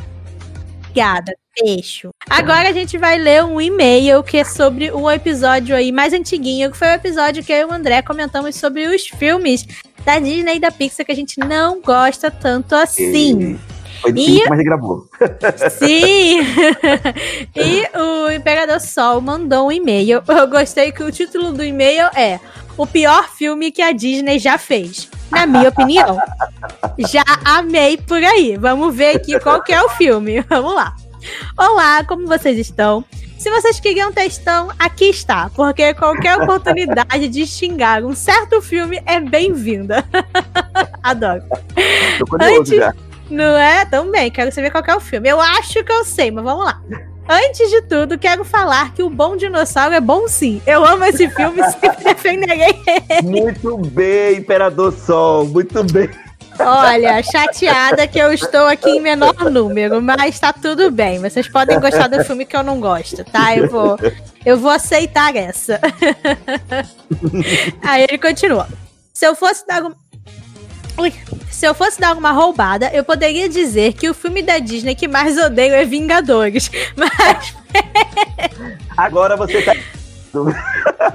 Beijo. 1.60 2.10
Agora 2.30 2.70
a 2.70 2.72
gente 2.72 2.96
vai 2.96 3.18
ler 3.18 3.44
um 3.44 3.60
e-mail 3.60 4.22
que 4.22 4.38
é 4.38 4.44
sobre 4.44 4.90
um 4.90 5.10
episódio 5.10 5.76
aí 5.76 5.92
mais 5.92 6.12
antiguinho, 6.12 6.70
que 6.70 6.76
foi 6.76 6.88
o 6.88 6.94
episódio 6.94 7.44
que 7.44 7.52
eu 7.52 7.58
e 7.58 7.64
o 7.64 7.72
André 7.72 8.00
comentamos 8.00 8.56
sobre 8.56 8.86
os 8.86 9.06
filmes 9.06 9.66
da 10.04 10.18
Disney 10.18 10.56
e 10.56 10.60
da 10.60 10.70
Pixar 10.70 11.04
que 11.04 11.12
a 11.12 11.16
gente 11.16 11.38
não 11.38 11.80
gosta 11.80 12.30
tanto 12.30 12.74
assim. 12.74 13.58
Foi 14.00 14.12
difícil, 14.12 14.46
mas 14.48 14.58
ele 14.58 14.68
gravou. 14.68 15.06
Sim! 15.78 16.40
e 17.54 17.86
o 17.96 18.30
Imperador 18.32 18.80
Sol 18.80 19.20
mandou 19.20 19.68
um 19.68 19.72
e-mail. 19.72 20.22
Eu 20.26 20.48
gostei 20.48 20.90
que 20.90 21.04
o 21.04 21.12
título 21.12 21.52
do 21.52 21.62
e-mail 21.62 22.06
é 22.16 22.40
O 22.76 22.86
pior 22.86 23.28
filme 23.30 23.70
que 23.70 23.82
a 23.82 23.92
Disney 23.92 24.38
já 24.38 24.56
fez. 24.58 25.08
Na 25.30 25.46
minha 25.46 25.68
opinião. 25.68 26.18
Já 26.98 27.24
amei 27.44 27.96
por 27.96 28.22
aí. 28.22 28.56
Vamos 28.56 28.94
ver 28.94 29.16
aqui 29.16 29.38
qual 29.40 29.62
que 29.62 29.72
é 29.72 29.82
o 29.82 29.88
filme. 29.90 30.40
Vamos 30.48 30.74
lá. 30.74 30.94
Olá, 31.56 32.04
como 32.04 32.26
vocês 32.26 32.58
estão? 32.58 33.04
Se 33.38 33.50
vocês 33.50 33.80
queriam 33.80 34.12
textão, 34.12 34.70
aqui 34.78 35.06
está, 35.06 35.50
porque 35.50 35.92
qualquer 35.94 36.40
oportunidade 36.40 37.28
de 37.28 37.44
xingar 37.46 38.04
um 38.04 38.14
certo 38.14 38.62
filme 38.62 39.02
é 39.04 39.18
bem-vinda. 39.18 40.04
Adoro. 41.02 41.42
Tô 42.18 42.26
curioso 42.26 42.60
Antes- 42.60 42.76
já. 42.76 42.94
Não 43.28 43.56
é? 43.56 43.84
Também, 43.86 44.30
quero 44.30 44.52
saber 44.52 44.70
qual 44.70 44.82
que 44.84 44.90
é 44.90 44.94
o 44.96 45.00
filme. 45.00 45.28
Eu 45.28 45.40
acho 45.40 45.82
que 45.82 45.90
eu 45.92 46.04
sei, 46.04 46.30
mas 46.30 46.44
vamos 46.44 46.64
lá. 46.66 46.80
Antes 47.28 47.70
de 47.70 47.82
tudo, 47.82 48.18
quero 48.18 48.44
falar 48.44 48.92
que 48.94 49.02
o 49.02 49.08
Bom 49.08 49.36
Dinossauro 49.36 49.94
é 49.94 50.00
bom 50.00 50.26
sim. 50.28 50.60
Eu 50.66 50.84
amo 50.84 51.04
esse 51.04 51.28
filme 51.30 51.62
sempre 51.70 52.04
defenderei. 52.04 52.74
Muito 53.22 53.78
bem, 53.78 54.38
Imperador 54.38 54.92
Sol, 54.92 55.46
muito 55.46 55.82
bem. 55.84 56.10
Olha, 56.58 57.22
chateada 57.22 58.06
que 58.06 58.18
eu 58.18 58.32
estou 58.32 58.66
aqui 58.66 58.90
em 58.90 59.00
menor 59.00 59.50
número, 59.50 60.02
mas 60.02 60.38
tá 60.38 60.52
tudo 60.52 60.90
bem. 60.90 61.18
Vocês 61.18 61.48
podem 61.48 61.80
gostar 61.80 62.08
do 62.08 62.22
filme 62.24 62.44
que 62.44 62.56
eu 62.56 62.62
não 62.62 62.80
gosto, 62.80 63.24
tá? 63.24 63.56
Eu 63.56 63.70
vou, 63.70 63.98
eu 64.44 64.56
vou 64.58 64.70
aceitar 64.70 65.34
essa. 65.34 65.80
Aí 67.82 68.06
ele 68.08 68.18
continua. 68.18 68.68
Se 69.12 69.26
eu 69.26 69.34
fosse 69.34 69.66
dar 69.66 69.82
um... 69.82 69.92
Ui, 70.98 71.12
se 71.50 71.66
eu 71.66 71.74
fosse 71.74 72.00
dar 72.00 72.10
alguma 72.10 72.32
roubada, 72.32 72.90
eu 72.92 73.04
poderia 73.04 73.48
dizer 73.48 73.94
que 73.94 74.08
o 74.08 74.14
filme 74.14 74.42
da 74.42 74.58
Disney 74.58 74.94
que 74.94 75.08
mais 75.08 75.38
odeio 75.38 75.74
é 75.74 75.84
Vingadores. 75.84 76.70
Mas 76.96 77.54
Agora 78.96 79.36
você 79.36 79.62
tá. 79.62 79.72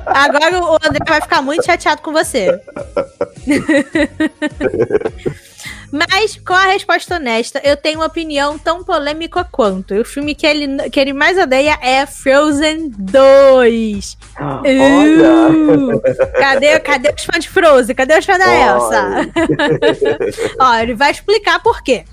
agora 0.06 0.60
o 0.60 0.76
André 0.76 1.00
vai 1.08 1.22
ficar 1.22 1.42
muito 1.42 1.66
chateado 1.66 2.02
com 2.02 2.12
você. 2.12 2.60
Mas, 5.92 6.36
com 6.36 6.54
a 6.54 6.66
resposta 6.66 7.16
honesta, 7.16 7.62
eu 7.64 7.78
tenho 7.78 8.00
uma 8.00 8.08
opinião 8.08 8.58
tão 8.60 8.84
polêmica 8.84 9.44
quanto. 9.44 9.94
O 9.96 10.06
filme 10.06 10.36
que 10.36 10.46
ele, 10.46 10.90
que 10.90 11.00
ele 11.00 11.14
mais 11.14 11.38
odeia 11.38 11.78
é 11.82 12.06
Frozen 12.06 12.92
2. 12.98 14.18
Olha! 14.40 15.50
Uh, 15.50 16.02
cadê, 16.40 16.80
cadê 16.80 17.14
os 17.16 17.24
fãs 17.24 17.44
de 17.44 17.50
Frozen? 17.50 17.96
Cadê 17.96 18.18
os 18.18 18.26
fãs 18.26 18.38
da 18.38 18.54
Elsa? 18.54 19.32
Ó, 20.60 20.76
ele 20.76 20.94
vai 20.94 21.12
explicar 21.12 21.62
por 21.62 21.82
quê. 21.82 22.04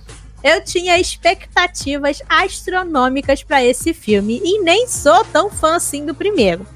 Eu 0.42 0.62
tinha 0.62 0.99
expectativas 0.99 2.23
astronômicas 2.28 3.42
pra 3.42 3.64
esse 3.64 3.94
filme 3.94 4.40
e 4.44 4.61
nem 4.61 4.87
sou 4.87 5.25
tão 5.25 5.49
fã 5.50 5.76
assim 5.76 6.04
do 6.04 6.14
primeiro. 6.14 6.66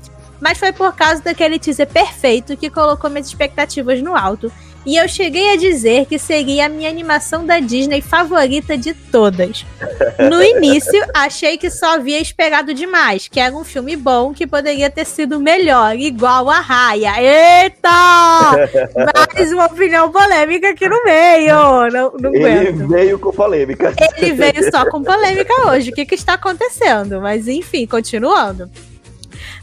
Mas 0.41 0.59
foi 0.59 0.73
por 0.73 0.95
causa 0.95 1.23
daquele 1.23 1.59
teaser 1.59 1.87
perfeito 1.87 2.57
que 2.57 2.71
colocou 2.71 3.11
minhas 3.11 3.27
expectativas 3.27 4.01
no 4.01 4.17
alto. 4.17 4.51
E 4.89 4.97
eu 4.97 5.07
cheguei 5.07 5.53
a 5.53 5.57
dizer 5.57 6.07
que 6.07 6.19
seria 6.19 6.65
a 6.65 6.69
minha 6.71 6.89
animação 6.89 7.45
da 7.45 7.61
Disney 7.61 8.01
favorita 8.01 8.75
de 8.75 8.95
todas. 8.95 9.67
No 10.31 10.43
início, 10.43 10.99
achei 11.13 11.59
que 11.59 11.69
só 11.69 11.97
havia 11.97 12.19
esperado 12.19 12.73
demais, 12.73 13.29
que 13.29 13.39
era 13.39 13.55
um 13.55 13.65
filme 13.65 13.97
bom 13.97 14.33
que 14.33 14.47
poderia 14.47 14.89
ter 14.89 15.05
sido 15.05 15.39
melhor, 15.39 15.95
igual 15.95 16.49
a 16.49 16.61
Raya. 16.61 17.13
Eita! 17.21 17.91
Mais 19.39 19.53
uma 19.53 19.67
opinião 19.67 20.11
polêmica 20.11 20.71
aqui 20.71 20.89
no 20.89 21.05
meio. 21.05 21.91
Não, 21.91 22.13
não 22.19 22.35
Ele 22.35 22.47
aguento. 22.47 22.89
veio 22.89 23.19
com 23.19 23.31
polêmica. 23.31 23.93
Ele 24.17 24.33
veio 24.33 24.71
só 24.71 24.89
com 24.89 25.03
polêmica 25.03 25.69
hoje. 25.69 25.91
O 25.91 25.95
que, 25.95 26.07
que 26.07 26.15
está 26.15 26.33
acontecendo? 26.33 27.21
Mas 27.21 27.47
enfim, 27.47 27.87
continuando. 27.87 28.71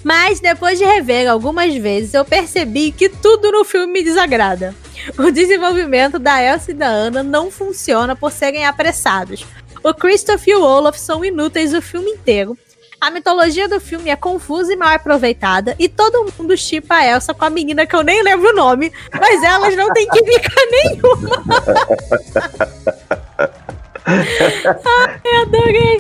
Mas 0.06 0.40
depois 0.40 0.78
de 0.78 0.86
rever 0.86 1.28
algumas 1.28 1.74
vezes, 1.74 2.14
eu 2.14 2.24
percebi 2.24 2.92
que 2.92 3.10
tudo 3.10 3.52
no 3.52 3.66
filme 3.66 3.92
me 3.92 4.04
desagrada. 4.04 4.76
O 5.18 5.32
desenvolvimento 5.32 6.20
da 6.20 6.40
Elsa 6.40 6.70
e 6.70 6.76
da 6.76 6.88
Anna 6.88 7.24
não 7.24 7.50
funciona 7.50 8.16
por 8.16 8.32
serem 8.32 8.68
apressados. 8.68 9.44
O 9.84 9.96
Christoph 9.96 10.48
e 10.48 10.54
o 10.54 10.62
Olaf 10.62 10.96
são 10.96 11.26
inúteis 11.26 11.74
o 11.74 11.82
filme 11.82 12.12
inteiro. 12.12 12.56
A 13.02 13.10
mitologia 13.10 13.68
do 13.68 13.80
filme 13.80 14.12
é 14.12 14.16
confusa 14.16 14.74
e 14.74 14.76
mal 14.76 14.90
aproveitada, 14.90 15.76
e 15.80 15.90
todo 15.90 16.32
mundo 16.38 16.56
chipa 16.56 16.98
a 16.98 17.06
Elsa 17.08 17.34
com 17.34 17.44
a 17.44 17.50
menina 17.50 17.88
que 17.88 17.96
eu 17.96 18.04
nem 18.04 18.22
lembro 18.22 18.52
o 18.52 18.56
nome, 18.56 18.94
mas 19.12 19.42
elas 19.42 19.76
não 19.76 19.92
têm 19.92 20.08
química 20.08 20.54
nenhuma. 20.70 21.44
Ai, 24.06 25.20
adorei. 25.42 26.00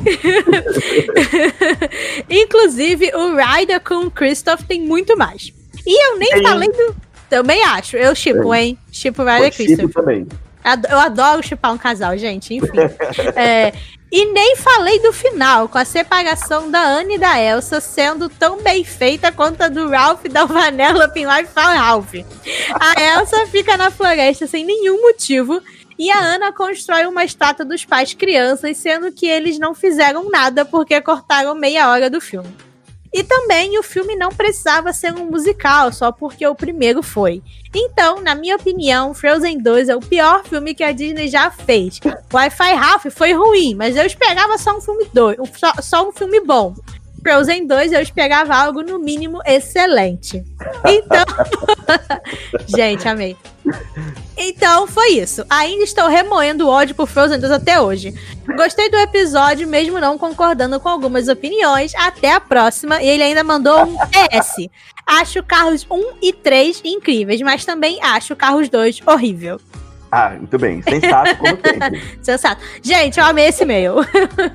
Inclusive, 2.30 3.12
o 3.16 3.36
Ryder 3.36 3.82
com 3.82 4.06
o 4.06 4.12
Christoph 4.12 4.62
tem 4.64 4.82
muito 4.82 5.18
mais. 5.18 5.52
E 5.86 6.12
eu 6.12 6.18
nem 6.18 6.44
falei 6.44 6.70
do. 6.70 6.96
Também 7.30 7.64
acho. 7.64 7.98
Eu 7.98 8.14
chipo, 8.16 8.54
hein? 8.54 8.78
Chipo 8.92 9.24
o 9.24 9.26
Ryder 9.26 9.48
e 9.48 9.52
Christoph. 9.52 9.94
também. 9.94 10.28
Eu 10.90 11.00
adoro 11.00 11.44
chipar 11.44 11.74
um 11.74 11.78
casal, 11.78 12.18
gente, 12.18 12.56
enfim. 12.56 12.70
É, 13.36 13.72
e 14.12 14.26
nem 14.32 14.56
falei 14.56 15.00
do 15.00 15.12
final, 15.12 15.68
com 15.68 15.78
a 15.78 15.86
separação 15.86 16.72
da 16.72 16.82
Anne 16.82 17.16
e 17.16 17.18
da 17.18 17.40
Elsa 17.40 17.82
sendo 17.82 18.30
tão 18.30 18.62
bem 18.62 18.84
feita 18.84 19.32
quanto 19.32 19.62
a 19.62 19.68
do 19.68 19.90
Ralph, 19.90 20.24
da 20.26 20.46
Vanellope 20.46 21.20
em 21.20 21.26
Life 21.26 21.52
Ralph. 21.56 22.14
A 22.80 23.02
Elsa 23.02 23.46
fica 23.48 23.76
na 23.78 23.92
floresta 23.92 24.48
sem 24.48 24.66
nenhum 24.66 25.02
motivo. 25.02 25.62
E 25.98 26.12
a 26.12 26.20
Ana 26.20 26.52
constrói 26.52 27.06
uma 27.06 27.24
estátua 27.24 27.66
dos 27.66 27.86
pais 27.86 28.14
crianças, 28.14 28.78
sendo 28.78 29.12
que 29.12 29.26
eles 29.26 29.58
não 29.58 29.74
fizeram 29.74 30.30
nada 30.30 30.66
porque 30.66 31.00
cortaram 31.02 31.56
meia 31.56 31.90
hora 31.90 32.10
do 32.10 32.20
filme. 32.20 32.54
E 33.14 33.24
também 33.24 33.80
o 33.80 33.84
filme 33.84 34.14
não 34.14 34.28
precisava 34.28 34.92
ser 34.92 35.14
um 35.14 35.32
musical, 35.32 35.90
só 35.94 36.12
porque 36.12 36.46
o 36.46 36.54
primeiro 36.54 37.02
foi. 37.02 37.42
Então, 37.74 38.20
na 38.20 38.36
minha 38.36 38.58
opinião, 38.58 39.14
Frozen 39.14 39.60
2 39.60 39.88
é 39.88 39.96
o 39.96 40.02
pior 40.02 40.44
filme 40.44 40.76
que 40.76 40.84
a 40.84 40.92
Disney 40.92 41.30
já 41.30 41.50
fez. 41.50 42.02
Wi-Fi 42.34 42.74
Ralph 42.74 43.06
foi 43.12 43.32
ruim, 43.32 43.74
mas 43.74 43.96
eu 43.96 44.06
esperava 44.06 44.58
só 44.58 44.76
um 44.76 44.82
filme 44.82 45.08
dois, 45.14 45.38
só, 45.58 45.72
só 45.82 46.10
um 46.10 46.12
filme 46.12 46.42
bom. 46.42 46.76
Frozen 47.26 47.66
2 47.66 47.92
eu 47.92 48.02
esperava 48.02 48.56
algo 48.56 48.84
no 48.84 49.00
mínimo 49.00 49.42
excelente. 49.48 50.46
Então, 50.86 51.26
gente, 52.70 53.08
amei. 53.08 53.36
Então 54.38 54.86
foi 54.86 55.14
isso. 55.14 55.44
Ainda 55.50 55.84
estou 55.84 56.08
remoendo 56.08 56.68
o 56.68 56.70
ódio 56.70 56.94
por 56.94 57.08
Frozen 57.08 57.40
2 57.40 57.52
até 57.52 57.82
hoje. 57.82 58.14
Gostei 58.56 58.92
do 58.92 58.98
episódio, 58.98 59.68
mesmo 59.68 60.00
não 60.00 60.20
concordando 60.20 60.80
com 60.80 60.88
algumas 60.88 61.28
opiniões. 61.28 61.96
Até 61.96 62.32
a 62.32 62.40
próxima. 62.40 63.02
E 63.02 63.08
ele 63.08 63.24
ainda 63.24 63.44
mandou 63.44 63.84
um 63.84 63.98
PS. 63.98 64.70
Acho 65.08 65.42
Carros 65.42 65.84
1 65.90 66.18
e 66.22 66.32
3 66.32 66.84
incríveis, 66.86 67.42
mas 67.42 67.66
também 67.66 68.00
acho 68.04 68.36
Carros 68.36 68.70
2 68.70 69.02
horrível. 69.04 69.60
Ah, 70.18 70.30
muito 70.38 70.58
bem. 70.58 70.82
Sensato, 70.82 71.36
como 71.38 71.58
sempre. 71.66 72.04
Sensato. 72.22 72.62
Gente, 72.82 73.20
eu 73.20 73.26
amei 73.26 73.48
esse 73.48 73.64
e-mail. 73.64 73.96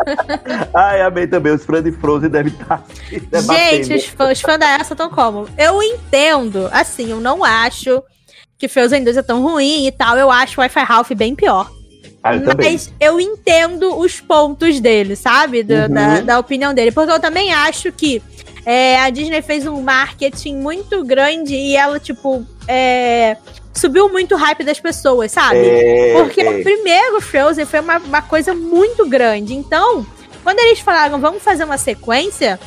Ai, 0.75 1.03
amei 1.03 1.27
também. 1.27 1.53
Os 1.53 1.65
fãs 1.65 1.85
de 1.85 1.93
Frozen 1.93 2.31
devem 2.31 2.53
estar 2.53 2.83
se 3.09 3.21
debatendo. 3.21 3.85
Gente, 3.85 3.95
os 3.95 4.07
fãs, 4.07 4.33
os 4.33 4.41
fãs 4.41 4.59
da 4.59 4.79
Elsa 4.79 4.95
estão 4.95 5.11
como? 5.11 5.47
Eu 5.59 5.83
entendo, 5.83 6.69
assim, 6.73 7.11
eu 7.11 7.21
não 7.21 7.45
acho 7.45 8.03
que 8.59 8.69
Frozen 8.69 9.05
2 9.05 9.17
é 9.19 9.23
tão 9.23 9.43
ruim 9.43 9.87
e 9.87 9.93
tal. 9.93 10.17
Eu 10.17 10.31
acho 10.31 10.61
o 10.61 10.63
Wi-Fi 10.63 10.81
Ralph 10.85 11.11
bem 11.13 11.35
pior. 11.35 11.71
Ah, 12.23 12.37
eu 12.37 12.45
também. 12.45 12.73
Mas 12.73 12.93
eu 13.01 13.19
entendo 13.19 13.99
os 13.99 14.21
pontos 14.21 14.79
dele, 14.81 15.17
sabe? 15.17 15.63
Do- 15.63 15.75
Uhum. 15.75 15.89
da, 15.89 16.21
da 16.21 16.39
opinião 16.39 16.75
dele. 16.75 16.91
Porque 16.93 17.11
eu 17.13 17.21
também 17.21 17.53
acho 17.53 17.91
que 17.93 18.23
é, 18.67 19.01
a 19.01 19.09
Disney 19.09 19.41
fez 19.41 19.67
um 19.67 19.81
marketing 19.81 20.57
muito 20.57 21.03
grande 21.05 21.55
e 21.55 21.75
ela, 21.77 21.99
tipo, 21.99 22.45
é, 22.69 23.39
subiu 23.75 24.09
muito 24.09 24.35
o 24.35 24.39
hype 24.39 24.65
das 24.65 24.81
pessoas, 24.81 25.33
sabe? 25.33 25.59
É, 25.59 26.15
Porque 26.15 26.41
é. 26.41 26.51
o 26.51 26.63
primeiro 26.63 27.21
Frozen 27.21 27.67
foi 27.67 27.81
uma, 27.81 27.99
uma 27.99 28.23
coisa 28.23 28.55
muito 28.55 29.09
grande. 29.09 29.55
Então, 29.55 30.05
quando 30.43 30.59
eles 30.61 30.81
falaram, 30.81 31.21
vamos 31.21 31.43
fazer 31.43 31.65
uma 31.65 31.79
sequência, 31.79 32.59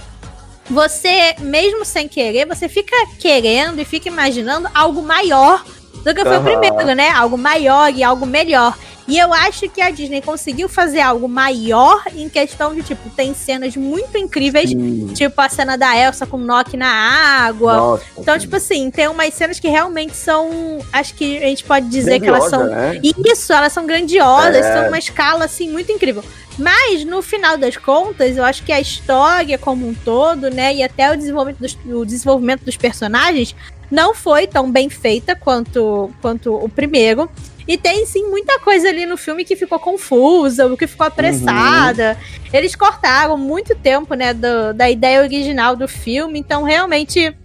você, 0.69 1.36
mesmo 1.39 1.83
sem 1.83 2.07
querer, 2.07 2.45
você 2.45 2.69
fica 2.69 2.95
querendo 3.19 3.79
e 3.79 3.86
fica 3.86 4.07
imaginando 4.07 4.69
algo 4.74 5.01
maior 5.01 5.63
do 6.03 6.13
que 6.13 6.24
foi 6.24 6.38
o 6.38 6.43
primeiro, 6.43 6.95
né? 6.95 7.10
Algo 7.10 7.38
maior 7.38 7.91
e 7.93 8.03
algo 8.03 8.25
melhor. 8.25 8.77
E 9.07 9.17
eu 9.17 9.33
acho 9.33 9.67
que 9.69 9.81
a 9.81 9.89
Disney 9.91 10.22
conseguiu 10.22 10.69
fazer 10.69 11.01
algo 11.01 11.27
maior 11.27 12.03
em 12.15 12.29
questão 12.29 12.74
de, 12.74 12.83
tipo, 12.83 13.10
tem 13.10 13.33
cenas 13.33 13.75
muito 13.75 14.17
incríveis, 14.17 14.69
Sim. 14.69 15.12
tipo 15.13 15.39
a 15.41 15.50
cena 15.50 15.77
da 15.77 15.95
Elsa 15.98 16.25
com 16.25 16.38
o 16.38 16.39
Nock 16.39 16.77
na 16.77 16.88
água. 16.88 17.75
Nossa, 17.75 18.03
Então, 18.17 18.39
tipo 18.39 18.55
assim, 18.55 18.89
tem 18.89 19.07
umas 19.07 19.33
cenas 19.33 19.60
que 19.60 19.67
realmente 19.67 20.15
são. 20.15 20.79
Acho 20.91 21.13
que 21.15 21.38
a 21.38 21.48
gente 21.48 21.63
pode 21.63 21.88
dizer 21.89 22.19
que 22.19 22.27
elas 22.27 22.50
são 22.50 22.65
Grandiosa, 22.65 22.93
né? 22.93 23.01
isso, 23.03 23.53
elas 23.53 23.74
são 23.74 23.86
grandiosas, 23.86 24.65
É. 24.65 24.74
são 24.74 24.88
uma 24.88 24.98
escala 25.00 25.45
assim 25.45 25.69
muito 25.69 25.91
incrível. 25.91 26.24
Mas 26.57 27.03
no 27.03 27.22
final 27.22 27.57
das 27.57 27.75
contas, 27.77 28.38
eu 28.38 28.43
acho 28.43 28.63
que 28.63 28.72
a 28.72 28.79
história 28.79 29.57
como 29.57 29.88
um 29.88 29.93
todo, 29.93 30.50
né, 30.50 30.74
e 30.75 30.83
até 30.83 31.12
o 31.12 31.17
desenvolvimento 31.17 31.60
dos, 31.60 31.77
o 31.86 32.05
desenvolvimento 32.05 32.63
dos 32.63 32.77
personagens 32.77 33.55
não 33.89 34.13
foi 34.13 34.48
tão 34.48 34.72
bem 34.72 34.89
feita 34.89 35.36
quanto, 35.36 36.12
quanto 36.22 36.53
o 36.55 36.69
primeiro. 36.69 37.29
E 37.67 37.77
tem 37.77 38.05
sim 38.05 38.27
muita 38.29 38.60
coisa 38.60 38.89
ali 38.89 39.05
no 39.05 39.15
filme 39.17 39.46
que 39.46 39.55
ficou 39.55 39.79
confusa, 39.79 40.65
o 40.67 40.75
que 40.77 40.86
ficou 40.88 41.08
apressada. 41.08 42.17
Eles 42.51 42.75
cortaram 42.75 43.38
muito 43.38 43.74
tempo, 43.75 44.13
né, 44.15 44.34
do- 44.34 44.74
da 44.74 44.89
ideia 44.89 45.22
original 45.22 45.75
do 45.75 45.88
filme, 45.88 46.39
então 46.39 46.63
realmente 46.63 47.36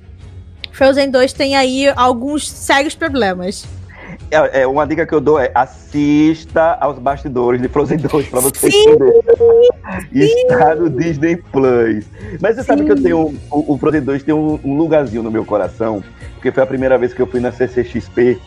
Frozen 0.73 1.11
2 1.11 1.33
tem 1.33 1.57
aí 1.57 1.89
alguns 1.97 2.49
sérios 2.49 2.95
problemas. 2.95 3.67
É, 4.31 4.63
é, 4.63 4.67
uma 4.67 4.87
dica 4.87 5.07
que 5.07 5.15
eu 5.15 5.21
dou 5.21 5.39
é 5.39 5.51
assista 5.55 6.77
aos 6.81 6.99
bastidores 6.99 7.61
de 7.63 7.69
Frozen 7.69 7.97
2 7.99 8.29
pra 8.29 8.41
você 8.41 8.71
Sim. 8.71 8.91
entender. 8.91 9.13
Está 10.13 10.75
no 10.75 10.91
Disney 10.91 11.37
Plus. 11.37 12.05
Mas 12.41 12.57
você 12.57 12.63
sabe 12.65 12.81
Sim. 12.83 12.87
que 12.87 12.93
eu 12.93 13.03
tenho. 13.03 13.19
O, 13.51 13.75
o 13.75 13.79
Frozen 13.79 14.03
2 14.03 14.23
tem 14.23 14.35
um, 14.35 14.59
um 14.63 14.77
lugarzinho 14.77 15.23
no 15.23 15.31
meu 15.31 15.45
coração, 15.45 16.03
porque 16.35 16.53
foi 16.53 16.63
a 16.63 16.67
primeira 16.67 16.99
vez 16.99 17.15
que 17.15 17.21
eu 17.23 17.27
fui 17.27 17.41
na 17.41 17.51
CCXP. 17.53 18.39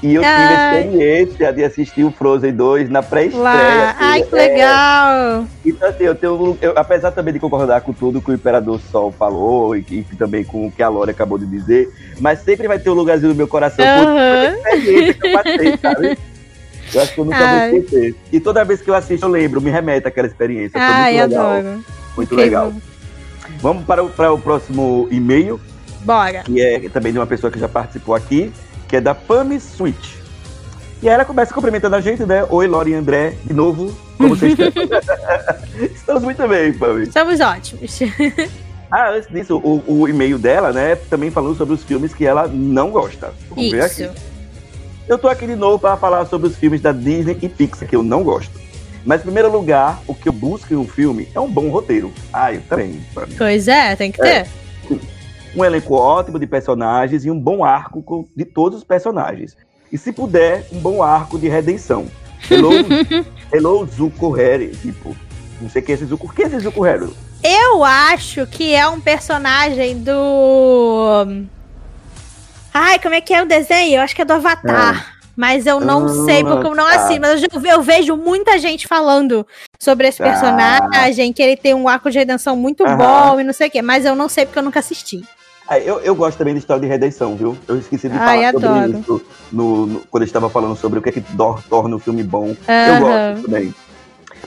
E 0.00 0.14
eu 0.14 0.22
tive 0.22 0.54
a 0.54 0.54
experiência 0.84 1.52
de 1.52 1.64
assistir 1.64 2.04
o 2.04 2.12
Frozen 2.12 2.52
2 2.54 2.88
na 2.88 3.02
pré-estreia. 3.02 3.90
Assim, 3.90 3.96
Ai, 3.98 4.22
que 4.22 4.34
é, 4.36 4.38
legal! 4.38 5.44
Então, 5.66 5.88
assim, 5.88 6.04
eu 6.04 6.14
tenho. 6.14 6.56
eu- 6.62 6.72
apesar 6.76 7.10
também 7.10 7.34
de 7.34 7.40
concordar 7.40 7.80
com 7.80 7.92
tudo 7.92 8.20
que 8.22 8.30
o 8.30 8.34
Imperador 8.34 8.78
Sol 8.92 9.10
falou 9.10 9.74
e, 9.74 9.84
e 9.90 10.04
também 10.16 10.44
com 10.44 10.68
o 10.68 10.70
que 10.70 10.84
a 10.84 10.88
Lore 10.88 11.10
acabou 11.10 11.36
de 11.36 11.46
dizer, 11.46 11.88
mas 12.20 12.38
sempre 12.40 12.68
vai 12.68 12.78
ter 12.78 12.90
um 12.90 12.94
lugarzinho 12.94 13.30
no 13.30 13.34
meu 13.34 13.48
coração 13.48 13.84
por 13.84 14.06
Aham. 14.06 14.54
experiência 14.72 15.14
que 15.14 15.26
eu 15.26 15.32
passei, 15.32 15.76
sabe? 15.82 16.18
Eu 16.94 17.02
acho 17.02 17.14
que 17.14 17.20
eu 17.20 17.24
nunca 17.24 17.44
Ai. 17.44 17.70
vou 17.70 17.78
esquecer. 17.78 18.14
E 18.32 18.38
toda 18.40 18.64
vez 18.64 18.80
que 18.80 18.88
eu 18.88 18.94
assisto, 18.94 19.26
eu 19.26 19.30
lembro, 19.30 19.60
me 19.60 19.68
remete 19.70 20.06
àquela 20.06 20.28
experiência. 20.28 20.78
Foi 20.80 20.80
Ai, 20.80 21.12
muito 21.18 21.28
legal. 21.30 21.46
adoro. 21.50 21.84
Muito 22.16 22.34
Incrível. 22.34 22.44
legal. 22.44 22.72
Vamos 23.60 23.84
para 23.84 24.04
o, 24.04 24.08
para 24.10 24.32
o 24.32 24.38
próximo 24.38 25.08
e-mail, 25.10 25.60
Bora. 26.04 26.44
que 26.44 26.60
é 26.62 26.88
também 26.88 27.12
de 27.12 27.18
uma 27.18 27.26
pessoa 27.26 27.50
que 27.50 27.58
já 27.58 27.68
participou 27.68 28.14
aqui, 28.14 28.52
que 28.88 28.96
é 28.96 29.00
da 29.00 29.14
Pami 29.14 29.60
Switch. 29.60 30.16
E 31.00 31.08
aí 31.08 31.14
ela 31.14 31.24
começa 31.24 31.54
cumprimentando 31.54 31.94
a 31.94 32.00
gente, 32.00 32.24
né? 32.24 32.44
Oi, 32.50 32.66
Lori 32.66 32.90
e 32.90 32.94
André, 32.94 33.34
de 33.44 33.52
novo. 33.52 33.94
Como 34.16 34.34
vocês 34.34 34.54
estão? 34.58 34.72
Estamos 35.94 36.22
muito 36.24 36.48
bem, 36.48 36.72
Pami. 36.72 37.02
Estamos 37.04 37.38
ótimos. 37.40 38.00
Ah, 38.90 39.10
antes 39.10 39.28
disso, 39.28 39.58
o, 39.58 39.84
o 39.86 40.08
e-mail 40.08 40.38
dela, 40.38 40.72
né? 40.72 40.96
Também 40.96 41.30
falando 41.30 41.54
sobre 41.54 41.74
os 41.74 41.84
filmes 41.84 42.14
que 42.14 42.24
ela 42.24 42.48
não 42.48 42.90
gosta. 42.90 43.34
Vamos 43.50 43.70
ver 43.70 43.84
Isso. 43.84 44.04
aqui. 44.04 44.18
Eu 45.06 45.18
tô 45.18 45.28
aqui 45.28 45.46
de 45.46 45.56
novo 45.56 45.78
para 45.78 45.94
falar 45.98 46.24
sobre 46.24 46.48
os 46.48 46.56
filmes 46.56 46.80
da 46.80 46.90
Disney 46.90 47.36
e 47.42 47.50
Pixar, 47.50 47.86
que 47.86 47.94
eu 47.94 48.02
não 48.02 48.22
gosto. 48.22 48.50
Mas, 49.04 49.20
em 49.20 49.24
primeiro 49.24 49.52
lugar, 49.52 50.00
o 50.06 50.14
que 50.14 50.26
eu 50.26 50.32
busco 50.32 50.72
em 50.72 50.76
um 50.78 50.88
filme 50.88 51.28
é 51.34 51.38
um 51.38 51.50
bom 51.50 51.68
roteiro. 51.68 52.10
Ah, 52.32 52.50
eu 52.50 52.62
também. 52.62 52.98
Pami. 53.14 53.34
Pois 53.36 53.68
é, 53.68 53.94
tem 53.94 54.10
que 54.10 54.22
ter. 54.22 54.46
Um 55.58 55.64
elenco 55.64 55.94
ótimo 55.94 56.38
de 56.38 56.46
personagens 56.46 57.24
e 57.24 57.30
um 57.30 57.38
bom 57.38 57.64
arco 57.64 58.28
de 58.34 58.44
todos 58.44 58.78
os 58.78 58.84
personagens. 58.84 59.56
E 59.92 59.98
se 59.98 60.12
puder, 60.12 60.66
um 60.72 60.78
bom 60.78 61.02
arco 61.02 61.38
de 61.38 61.48
redenção. 61.48 62.06
Hello, 62.50 62.88
hello 63.52 63.86
Zuko 63.86 64.30
Harry, 64.30 64.68
tipo, 64.76 65.16
não 65.60 65.68
sei 65.68 65.82
quem 65.82 65.94
é 65.94 65.96
esse 65.96 66.04
Zuko. 66.06 66.32
Quem 66.32 66.44
é 66.44 66.48
esse 66.48 66.60
Zuko 66.60 66.82
Harry? 66.82 67.12
Eu 67.42 67.82
acho 67.84 68.46
que 68.46 68.74
é 68.74 68.86
um 68.86 69.00
personagem 69.00 69.98
do. 70.02 71.24
Ai, 72.72 72.98
como 73.00 73.14
é 73.14 73.20
que 73.20 73.34
é 73.34 73.42
o 73.42 73.46
desenho? 73.46 73.96
Eu 73.96 74.02
acho 74.02 74.14
que 74.14 74.22
é 74.22 74.24
do 74.24 74.34
Avatar. 74.34 75.16
Mas 75.36 75.66
eu 75.66 75.78
não 75.78 76.04
Ah, 76.04 76.08
sei, 76.08 76.42
porque 76.42 76.66
eu 76.66 76.74
não 76.74 76.84
tá. 76.88 76.96
assim. 76.96 77.18
Mas 77.20 77.42
eu, 77.42 77.48
eu 77.64 77.80
vejo 77.80 78.16
muita 78.16 78.58
gente 78.58 78.88
falando 78.88 79.46
sobre 79.80 80.08
esse 80.08 80.18
Tá. 80.18 80.24
personagem, 80.24 81.32
que 81.32 81.40
ele 81.40 81.56
tem 81.56 81.74
um 81.74 81.88
arco 81.88 82.10
de 82.10 82.18
redenção 82.18 82.56
muito 82.56 82.84
Aham. 82.84 82.96
bom 82.96 83.40
e 83.40 83.44
não 83.44 83.52
sei 83.52 83.68
o 83.68 83.70
quê. 83.70 83.80
Mas 83.80 84.04
eu 84.04 84.16
não 84.16 84.28
sei 84.28 84.44
porque 84.44 84.58
eu 84.58 84.64
nunca 84.64 84.80
assisti. 84.80 85.22
Ah, 85.68 85.78
eu, 85.78 86.00
eu 86.00 86.14
gosto 86.14 86.38
também 86.38 86.54
de 86.54 86.60
história 86.60 86.80
de 86.80 86.86
redenção, 86.88 87.36
viu? 87.36 87.56
Eu 87.68 87.76
esqueci 87.78 88.08
de 88.08 88.16
Ai, 88.16 88.38
falar 88.40 88.52
sobre 88.52 88.68
adoro. 88.68 88.98
isso 89.00 89.22
no, 89.52 89.86
no- 89.86 90.00
quando 90.10 90.22
eu 90.22 90.26
estava 90.26 90.48
falando 90.48 90.74
sobre 90.76 90.98
o 90.98 91.02
que 91.02 91.10
é 91.10 91.12
que 91.12 91.22
torna 91.68 91.94
o 91.94 91.98
filme 91.98 92.22
bom. 92.22 92.56
Eu 92.66 92.94
Aham. 92.94 93.00
gosto 93.34 93.44
também. 93.44 93.74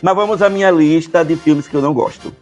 Mas 0.02 0.16
vamos 0.16 0.42
à 0.42 0.50
minha 0.50 0.72
lista 0.72 1.24
de 1.24 1.36
filmes 1.36 1.68
que 1.68 1.76
eu 1.76 1.82
não 1.82 1.94
gosto. 1.94 2.34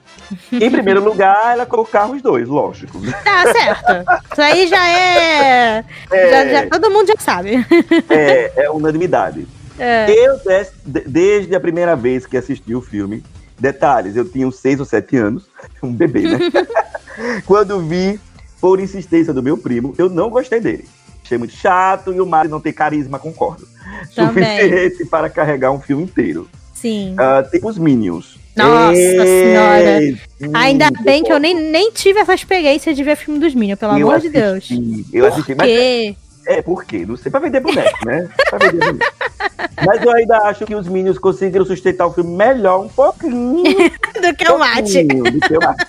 Em 0.51 0.69
primeiro 0.71 1.03
lugar, 1.03 1.51
ela 1.53 1.65
colocou 1.65 1.91
Carros 1.91 2.21
2, 2.21 2.47
lógico. 2.47 3.01
Tá 3.23 3.51
certo. 3.51 4.05
Isso 4.31 4.41
aí 4.41 4.67
já 4.67 4.87
é. 4.87 5.83
É, 6.11 6.29
já- 6.29 6.47
já- 6.63 6.69
todo 6.69 6.89
mundo 6.89 7.07
já 7.07 7.15
sabe. 7.19 7.65
é, 8.09 8.63
é 8.63 8.69
unanimidade. 8.71 9.45
É. 9.77 10.09
Eu, 10.09 10.37
des- 10.37 10.71
de- 10.85 11.01
desde 11.07 11.53
a 11.55 11.59
primeira 11.59 11.95
vez 11.97 12.25
que 12.25 12.37
assisti 12.37 12.73
o 12.75 12.81
filme, 12.81 13.23
detalhes, 13.57 14.15
eu 14.15 14.23
tinha 14.23 14.47
uns 14.47 14.57
6 14.59 14.79
ou 14.79 14.85
7 14.85 15.17
anos, 15.17 15.43
um 15.83 15.91
bebê, 15.91 16.21
né? 16.21 16.39
Quando 17.45 17.79
vi, 17.81 18.19
por 18.59 18.79
insistência 18.79 19.33
do 19.33 19.41
meu 19.43 19.57
primo, 19.57 19.93
eu 19.97 20.09
não 20.09 20.29
gostei 20.29 20.59
dele. 20.59 20.87
Achei 21.23 21.37
muito 21.37 21.53
chato 21.55 22.11
e 22.13 22.19
o 22.19 22.25
Mario 22.25 22.49
não 22.51 22.59
tem 22.59 22.73
carisma, 22.73 23.19
concordo. 23.19 23.67
Também. 24.15 24.43
Suficiente 24.61 25.05
para 25.05 25.29
carregar 25.29 25.71
um 25.71 25.79
filme 25.79 26.03
inteiro. 26.03 26.49
Sim. 26.73 27.15
Ah, 27.17 27.43
tipo 27.49 27.69
os 27.69 27.77
Minions. 27.77 28.37
Nossa 28.55 28.95
senhora. 28.95 30.01
Ei, 30.01 30.17
Ainda 30.53 30.89
bem 31.03 31.23
que 31.23 31.31
eu 31.31 31.39
nem, 31.39 31.53
nem 31.55 31.91
tive 31.91 32.19
essa 32.19 32.33
experiência 32.33 32.93
de 32.93 33.03
ver 33.03 33.15
filme 33.15 33.39
dos 33.39 33.53
Minions, 33.53 33.79
pelo 33.79 33.97
eu 33.97 34.07
amor 34.07 34.19
de 34.19 34.29
Deus. 34.29 34.57
assisti, 34.65 35.05
Eu 35.13 35.25
assisti, 35.27 35.55
mas 35.55 35.67
Porque 35.67 36.15
É, 36.47 36.61
por 36.61 36.83
quê? 36.83 37.05
Não 37.07 37.15
sei, 37.15 37.31
pra 37.31 37.39
vender 37.39 37.59
boneco, 37.59 38.05
né? 38.05 38.27
Pra 38.49 38.59
vender 38.59 38.85
boneco. 38.93 39.13
Mas 39.85 40.03
eu 40.03 40.11
ainda 40.11 40.37
acho 40.39 40.65
que 40.65 40.75
os 40.75 40.89
Minions 40.89 41.17
conseguiram 41.17 41.65
sustentar 41.65 42.05
o 42.05 42.11
filme 42.13 42.35
melhor 42.35 42.83
um 42.83 42.89
pouquinho. 42.89 43.63
do 44.21 44.35
que 44.35 44.49
o 44.51 44.59
mate. 44.59 45.05
pouquinho 45.05 45.23
do 45.23 45.39
que 45.39 45.57
o 45.57 45.59
mate. 45.61 45.85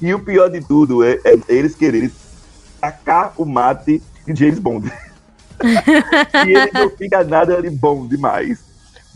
E 0.00 0.14
o 0.14 0.20
pior 0.20 0.48
de 0.48 0.60
tudo 0.60 1.04
é, 1.04 1.18
é 1.24 1.38
eles 1.48 1.74
quererem 1.74 2.10
tacar 2.80 3.32
o 3.36 3.44
mate 3.44 4.02
de 4.26 4.34
James 4.34 4.58
Bond. 4.58 4.90
e 6.46 6.56
ele 6.56 6.70
não 6.72 6.90
fica 6.90 7.22
nada 7.24 7.60
de 7.60 7.70
bom 7.70 8.06
demais. 8.06 8.58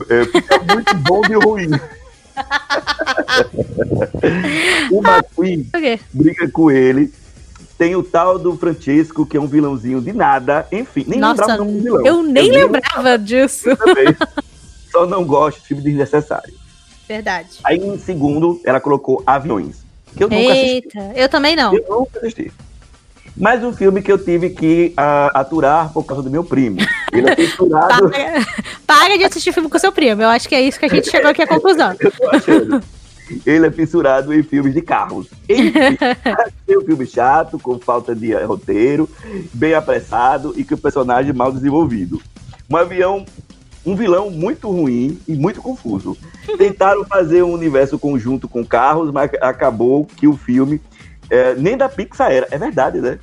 É, 0.09 0.25
fica 0.25 0.59
muito 0.63 0.95
bom 0.97 1.21
de 1.23 1.35
ruim. 1.35 1.71
o 4.91 4.99
McQueen 4.99 5.71
O 5.75 5.81
quê? 5.81 6.01
briga 6.13 6.51
com 6.51 6.71
ele. 6.71 7.13
Tem 7.79 7.97
o 7.97 8.03
tal 8.03 8.39
do 8.39 8.57
Francesco, 8.57 9.27
que 9.27 9.37
é 9.37 9.41
um 9.41 9.47
vilãozinho 9.47 10.01
de 10.01 10.13
nada. 10.13 10.67
Enfim, 10.71 11.05
nem 11.07 11.19
Nossa, 11.19 11.43
lembrava 11.43 11.63
o 11.63 11.65
nome 11.65 11.79
do 11.79 11.85
vilão. 11.85 12.07
eu 12.07 12.23
nem 12.23 12.51
nem 12.51 12.65
lembrava 12.65 13.19
disso. 13.19 13.71
Só 14.91 15.07
não 15.07 15.25
gosto 15.25 15.61
de 15.61 15.67
filme 15.67 15.83
desnecessário. 15.83 16.55
Verdade. 17.09 17.59
Aí, 17.65 17.79
em 17.79 17.99
segundo, 17.99 18.61
ela 18.65 18.81
colocou 18.81 19.23
Aviões. 19.27 19.84
Que 20.17 20.25
eu 20.25 20.29
nunca 20.29 20.53
assisti. 20.53 20.69
Eita, 20.69 21.13
eu 21.15 21.29
também 21.29 21.57
não. 21.57 21.75
Eu 21.75 21.85
nunca 21.89 22.19
assisti. 22.19 22.53
Mas 23.37 23.65
um 23.65 23.73
filme 23.73 24.01
que 24.01 24.13
eu 24.13 24.19
tive 24.19 24.51
que 24.51 24.93
ah, 24.97 25.31
aturar 25.35 25.93
por 25.93 26.05
causa 26.05 26.23
do 26.23 26.31
meu 26.31 26.45
primo. 26.45 26.79
Ele 27.13 27.29
é 27.29 27.35
censurado. 27.37 28.11
Para, 28.11 28.47
para 28.87 29.19
de 29.19 29.25
assistir 29.25 29.53
filme 29.53 29.69
com 29.69 29.79
seu 29.79 29.91
primo. 29.91 30.23
Eu 30.23 30.29
acho 30.29 30.49
que 30.49 30.55
é 30.55 30.63
isso 30.63 30.79
que 30.79 30.87
a 30.87 30.89
gente 30.89 31.11
chegou 31.11 31.31
aqui 31.31 31.43
à 31.43 31.47
conclusão. 31.47 31.95
eu 31.99 32.13
tô 32.13 32.31
achando. 32.31 32.83
Ele 33.45 33.67
é 33.67 33.71
fissurado 33.71 34.33
em 34.35 34.43
filmes 34.43 34.75
de 34.75 34.83
carros. 34.83 35.27
Enfim, 35.49 35.73
tem 36.67 36.79
um 36.79 36.83
filme 36.83 37.07
chato, 37.07 37.59
com 37.59 37.79
falta 37.79 38.15
de 38.15 38.33
eh, 38.33 38.45
roteiro, 38.45 39.09
bem 39.53 39.75
apressado 39.75 40.53
e 40.57 40.65
com 40.65 40.75
o 40.75 40.79
personagem 40.79 41.33
mal 41.33 41.51
desenvolvido. 41.51 42.21
Um 42.71 42.77
avião, 42.77 43.25
um 43.85 43.95
vilão 43.95 44.31
muito 44.31 44.71
ruim 44.71 45.19
e 45.29 45.35
muito 45.35 45.61
confuso. 45.61 46.17
Tentaram 46.59 47.05
fazer 47.05 47.43
um 47.43 47.53
universo 47.53 47.99
conjunto 47.99 48.49
com 48.49 48.65
carros, 48.65 49.11
mas 49.13 49.31
acabou 49.41 50.07
que 50.17 50.27
o 50.27 50.37
filme 50.37 50.81
eh, 51.31 51.55
nem 51.59 51.77
da 51.77 51.89
Pixar 51.89 52.31
era. 52.33 52.47
É 52.51 52.59
verdade, 52.59 53.01
né? 53.01 53.19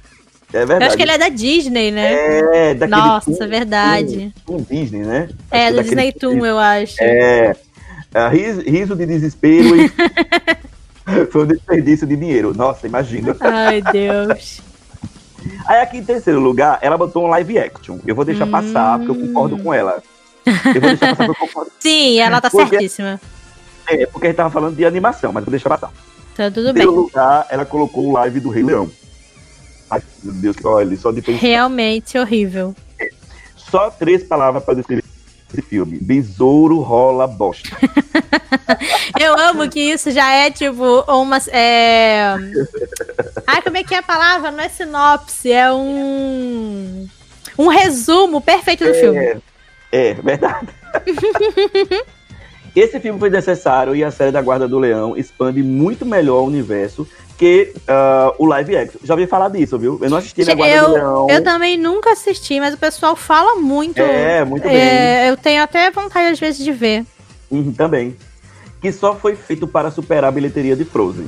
É 0.54 0.60
verdade. 0.60 0.84
Eu 0.84 0.88
acho 0.88 0.98
que 0.98 1.04
ele 1.04 1.12
é 1.12 1.18
da 1.18 1.30
Disney, 1.30 1.92
né? 1.92 2.14
É, 2.14 2.74
daquele 2.74 3.00
Nossa, 3.02 3.32
Toon- 3.32 3.48
verdade. 3.48 4.34
Toon- 4.46 4.58
Toon 4.58 4.66
Disney, 4.70 5.00
né? 5.02 5.30
É, 5.50 5.68
Acho 5.68 5.76
do 5.78 5.84
Disney 5.84 6.12
Toon, 6.12 6.46
eu 6.46 6.58
acho. 6.60 6.96
é, 7.00 7.56
é, 8.14 8.28
riso, 8.30 8.62
riso 8.62 8.96
de 8.96 9.06
desespero 9.06 9.76
e 9.82 9.90
foi 11.32 11.44
um 11.44 11.48
desperdício 11.48 12.06
de 12.06 12.16
dinheiro. 12.18 12.54
Nossa, 12.54 12.86
imagina. 12.86 13.36
Ai, 13.40 13.82
Deus. 13.82 14.62
Aí 15.66 15.80
aqui 15.82 15.98
em 15.98 16.04
terceiro 16.04 16.40
lugar, 16.40 16.78
ela 16.82 16.98
botou 16.98 17.24
um 17.26 17.28
live 17.28 17.58
action. 17.58 17.98
Eu 18.06 18.14
vou 18.14 18.26
deixar 18.26 18.46
passar, 18.46 19.00
porque 19.00 19.12
eu 19.12 19.28
concordo 19.28 19.58
com 19.58 19.74
ela. 19.74 20.04
Eu 20.46 20.82
vou 20.82 20.90
deixar 20.90 21.16
passar. 21.16 21.66
Sim, 21.80 22.20
ela 22.20 22.42
tá 22.42 22.50
Porque- 22.50 22.70
certíssima. 22.70 23.20
É, 23.88 24.06
porque 24.06 24.28
a 24.28 24.30
gente 24.30 24.38
tava 24.38 24.50
falando 24.50 24.76
de 24.76 24.86
animação, 24.86 25.32
mas 25.34 25.44
vou 25.44 25.52
deixar 25.52 25.70
passar. 25.70 25.92
Tá 26.36 26.48
Em 26.48 26.52
tudo 26.52 26.74
bem. 26.74 26.86
lugar, 26.86 27.46
ela 27.50 27.66
colocou 27.66 28.06
o 28.08 28.12
live 28.14 28.40
do 28.40 28.50
Rei 28.50 28.64
Leão. 28.64 28.90
Ai, 29.90 30.02
meu 30.24 30.34
Deus, 30.36 30.56
olha, 30.64 30.96
só 30.98 31.12
de 31.12 31.22
pensar. 31.22 31.42
Realmente 31.42 32.18
horrível. 32.18 32.74
Só 33.58 33.90
três 33.90 34.24
palavras 34.24 34.64
para 34.64 34.76
descrever 34.76 35.04
esse 35.52 35.62
filme. 35.62 35.98
Besouro 36.02 36.80
rola 36.80 37.28
bosta. 37.28 37.70
Eu 39.20 39.38
amo 39.38 39.70
que 39.70 39.80
isso 39.80 40.12
já 40.12 40.32
é 40.32 40.50
tipo 40.50 41.02
uma. 41.08 41.38
É... 41.50 42.34
Ai, 43.46 43.62
como 43.62 43.78
é 43.78 43.84
que 43.84 43.94
é 43.94 43.98
a 43.98 44.04
palavra? 44.04 44.52
Não 44.52 44.64
é 44.64 44.70
sinopse, 44.70 45.52
é 45.52 45.72
um. 45.72 47.08
Um 47.58 47.68
resumo 47.68 48.40
perfeito 48.42 48.86
do 48.86 48.94
filme. 48.94 49.42
É, 49.92 50.14
verdade. 50.14 50.68
Esse 52.74 53.00
filme 53.02 53.20
foi 53.20 53.30
necessário 53.30 53.94
e 53.96 54.04
a 54.04 54.12
série 54.12 54.32
da 54.32 54.42
Guarda 54.42 54.68
do 54.68 54.80
Leão 54.80 55.18
expande 55.18 55.62
muito 55.62 56.06
melhor 56.06 56.42
o 56.42 56.46
universo 56.46 57.06
que 57.38 57.74
ah, 57.88 58.34
o 58.38 58.46
live 58.46 58.78
action. 58.78 59.00
Já 59.04 59.16
ouvi 59.16 59.26
falar 59.26 59.50
disso, 59.50 59.78
viu? 59.78 60.00
Eu 60.00 60.12
não 60.12 60.18
assisti 60.18 60.46
na 60.46 60.54
Guarda 60.54 60.82
do 60.82 60.94
Leão. 60.94 61.28
Eu, 61.28 61.38
eu 61.38 61.44
também 61.44 61.76
nunca 61.76 62.12
assisti, 62.12 62.60
mas 62.60 62.76
o 62.76 62.78
pessoal 62.78 63.16
fala 63.16 63.56
muito. 63.56 64.00
É, 64.00 64.46
muito 64.46 64.64
bem. 64.64 64.78
É, 64.78 65.30
eu 65.30 65.36
tenho 65.36 65.64
até 65.64 65.90
vontade, 65.90 66.32
às 66.32 66.40
vezes, 66.40 66.64
de 66.64 66.72
ver. 66.72 67.04
Uhum, 67.50 67.74
também. 67.74 68.16
Que 68.80 68.92
só 68.92 69.16
foi 69.16 69.36
feito 69.36 69.68
para 69.68 69.90
superar 69.90 70.26
a 70.26 70.32
bilheteria 70.32 70.76
de 70.76 70.86
Frozen. 70.86 71.28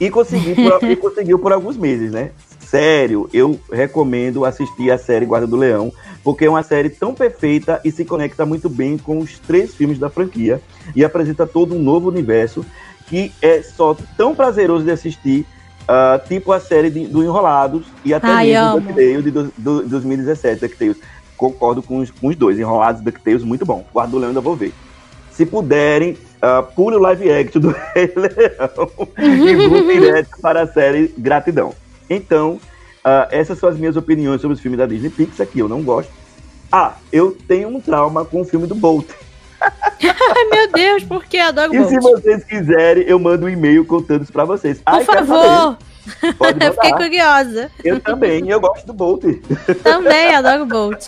E, 0.00 0.10
consegui 0.10 0.54
por, 0.54 0.82
e 0.90 0.96
conseguiu 0.96 1.38
por 1.38 1.52
alguns 1.52 1.76
meses, 1.76 2.10
né? 2.10 2.32
Sério, 2.58 3.30
eu 3.32 3.58
recomendo 3.72 4.44
assistir 4.44 4.90
a 4.90 4.98
série 4.98 5.24
Guarda 5.24 5.46
do 5.46 5.56
Leão, 5.56 5.92
porque 6.26 6.44
é 6.44 6.50
uma 6.50 6.64
série 6.64 6.90
tão 6.90 7.14
perfeita 7.14 7.80
e 7.84 7.92
se 7.92 8.04
conecta 8.04 8.44
muito 8.44 8.68
bem 8.68 8.98
com 8.98 9.18
os 9.18 9.38
três 9.38 9.76
filmes 9.76 9.96
da 9.96 10.10
franquia 10.10 10.60
e 10.92 11.04
apresenta 11.04 11.46
todo 11.46 11.72
um 11.72 11.78
novo 11.78 12.08
universo 12.08 12.66
que 13.06 13.30
é 13.40 13.62
só 13.62 13.96
tão 14.16 14.34
prazeroso 14.34 14.84
de 14.84 14.90
assistir, 14.90 15.46
ah, 15.86 16.20
tipo 16.26 16.50
a 16.50 16.58
série 16.58 16.90
de- 16.90 17.06
do 17.06 17.22
Enrolados 17.22 17.86
e 18.04 18.12
até 18.12 18.26
Ai, 18.26 18.46
mesmo. 18.48 18.80
DuckTales 18.80 19.22
de 19.22 19.30
do, 19.30 19.52
do, 19.56 19.82
2017, 19.84 20.62
DuckTales. 20.62 20.96
Concordo 21.36 21.80
com 21.80 21.98
os, 21.98 22.10
com 22.10 22.26
os 22.26 22.34
dois, 22.34 22.58
Enrolados 22.58 23.00
e 23.02 23.04
DuckTales, 23.04 23.44
muito 23.44 23.64
bom. 23.64 23.86
Guarda 23.92 24.10
do 24.10 24.18
Leão 24.18 24.30
ainda 24.30 24.40
vou 24.40 24.56
ver. 24.56 24.74
Se 25.30 25.46
puderem, 25.46 26.18
uh, 26.42 26.64
pule 26.74 26.96
o 26.96 27.00
live 27.02 27.30
action 27.30 27.60
do 27.60 27.68
Rei 27.94 28.12
Leão 28.16 29.08
e 29.16 29.68
vão 29.68 29.86
direto 29.86 30.30
para 30.42 30.62
a 30.62 30.66
série 30.66 31.14
Gratidão. 31.16 31.72
Então, 32.10 32.58
ah, 33.08 33.28
essas 33.30 33.56
são 33.60 33.68
as 33.68 33.78
minhas 33.78 33.96
opiniões 33.96 34.40
sobre 34.40 34.56
os 34.56 34.60
filmes 34.60 34.78
da 34.78 34.84
Disney 34.84 35.10
Pixar, 35.10 35.46
que 35.46 35.60
eu 35.60 35.68
não 35.68 35.80
gosto. 35.80 36.10
Ah, 36.72 36.94
eu 37.12 37.30
tenho 37.46 37.68
um 37.68 37.80
trauma 37.80 38.24
com 38.24 38.40
o 38.40 38.44
filme 38.44 38.66
do 38.66 38.74
Bolt. 38.74 39.06
Ai, 39.62 40.44
meu 40.50 40.72
Deus, 40.72 41.04
por 41.04 41.24
que 41.24 41.38
adoro 41.38 41.72
E 41.72 41.84
se 41.88 42.00
Bolt? 42.00 42.20
vocês 42.20 42.42
quiserem, 42.44 43.04
eu 43.04 43.18
mando 43.20 43.46
um 43.46 43.48
e-mail 43.48 43.84
contando 43.84 44.24
isso 44.24 44.32
pra 44.32 44.44
vocês. 44.44 44.78
Por 44.78 44.92
Ai, 44.92 45.04
favor. 45.04 45.78
Pode 46.36 46.64
eu 46.64 46.72
fiquei 46.74 46.90
mandar. 46.90 47.04
curiosa. 47.04 47.70
Eu 47.84 48.00
também, 48.00 48.48
eu 48.50 48.58
gosto 48.60 48.84
do 48.86 48.92
Bolt. 48.92 49.22
Também 49.82 50.34
adoro 50.34 50.66
Bolt. 50.66 51.06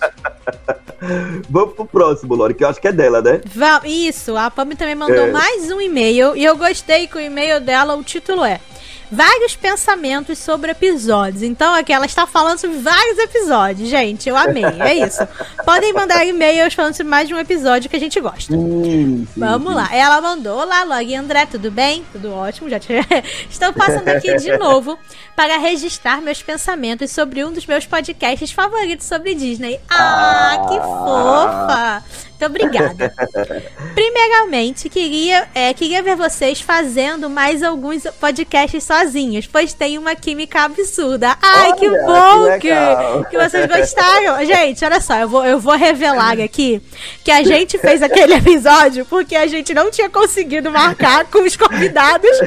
Vamos 1.49 1.75
pro 1.75 1.85
próximo, 1.87 2.35
Lore, 2.35 2.55
que 2.55 2.65
eu 2.65 2.69
acho 2.69 2.81
que 2.81 2.89
é 2.89 2.93
dela, 2.93 3.21
né? 3.23 3.41
Isso, 3.85 4.37
a 4.37 4.51
Pami 4.51 4.75
também 4.75 4.95
mandou 4.97 5.27
É. 5.27 5.31
mais 5.31 5.71
um 5.71 5.81
e-mail 5.81 6.37
e 6.37 6.45
eu 6.45 6.57
gostei 6.57 7.07
que 7.07 7.17
o 7.17 7.21
e-mail 7.21 7.61
dela, 7.61 7.95
o 7.95 8.03
título 8.03 8.45
é 8.45 8.61
Vários 9.11 9.57
pensamentos 9.57 10.39
sobre 10.39 10.71
episódios. 10.71 11.43
Então 11.43 11.75
aqui 11.75 11.93
ela 11.93 12.07
está 12.07 12.27
falando 12.27 12.59
sobre 12.59 12.79
vários 12.79 13.19
episódios, 13.19 13.89
gente. 13.89 14.29
Eu 14.29 14.37
amei, 14.37 14.65
é 14.65 14.95
isso. 15.07 15.27
Podem 15.65 15.93
mandar 15.93 16.25
e-mails 16.27 16.75
falando 16.75 16.95
sobre 16.95 17.11
mais 17.11 17.27
de 17.29 17.35
um 17.35 17.39
episódio 17.39 17.89
que 17.89 17.97
a 17.97 18.01
gente 18.01 18.21
gosta. 18.21 18.53
Sim, 18.53 19.27
sim, 19.27 19.29
Vamos 19.37 19.71
sim. 19.71 19.75
lá. 19.75 19.89
Ela 19.93 20.21
mandou 20.21 20.59
Olá, 20.59 20.85
Log 20.85 21.15
André, 21.15 21.47
tudo 21.47 21.71
bem? 21.71 22.05
Tudo 22.13 22.33
ótimo, 22.33 22.69
já 22.69 22.79
te... 22.79 22.93
Estou 23.49 23.73
passando 23.73 24.09
aqui 24.09 24.37
de 24.37 24.57
novo 24.59 24.99
para 25.35 25.59
registrar 25.59 26.21
meus 26.21 26.43
pensamentos 26.43 27.11
sobre 27.11 27.45
um 27.45 27.53
dos 27.53 27.67
meus 27.67 27.87
podcasts 27.87 28.51
favoritos 28.51 29.07
sobre 29.07 29.35
Disney. 29.35 29.81
Ah, 29.89 30.67
que 30.69 30.77
fofa! 30.77 32.28
Muito 32.39 32.47
obrigada. 32.47 33.13
Primeiramente, 33.95 34.89
queria, 34.89 35.49
é, 35.53 35.75
queria 35.75 36.01
ver 36.01 36.15
vocês 36.15 36.61
fazendo 36.61 37.29
mais 37.29 37.65
alguns 37.65 38.05
podcasts 38.21 38.85
sozinhos, 38.85 39.49
pois 39.49 39.75
tem 39.75 39.99
uma 39.99 40.15
química 40.15 40.63
absurda. 40.63 41.37
Ai, 41.43 41.73
que 41.73 41.89
Olha, 41.89 42.07
bom 42.07 42.59
que 42.61 42.69
que, 42.69 43.31
que 43.31 43.39
vocês 43.39 43.67
gostaram. 43.67 44.45
Gente, 44.45 44.85
olha 44.85 45.01
só, 45.01 45.19
eu 45.19 45.29
vou, 45.29 45.45
eu 45.45 45.59
vou 45.59 45.75
revelar 45.75 46.41
aqui 46.41 46.81
que 47.25 47.33
a 47.33 47.43
gente 47.43 47.77
fez 47.77 48.03
aquele 48.03 48.35
episódio 48.35 49.05
porque 49.05 49.35
a 49.35 49.49
gente 49.49 49.75
não 49.75 49.91
tinha 49.91 50.09
conseguido 50.09 50.71
marcar 50.71 51.25
com 51.25 51.43
os 51.43 51.57
convidados 51.57 52.39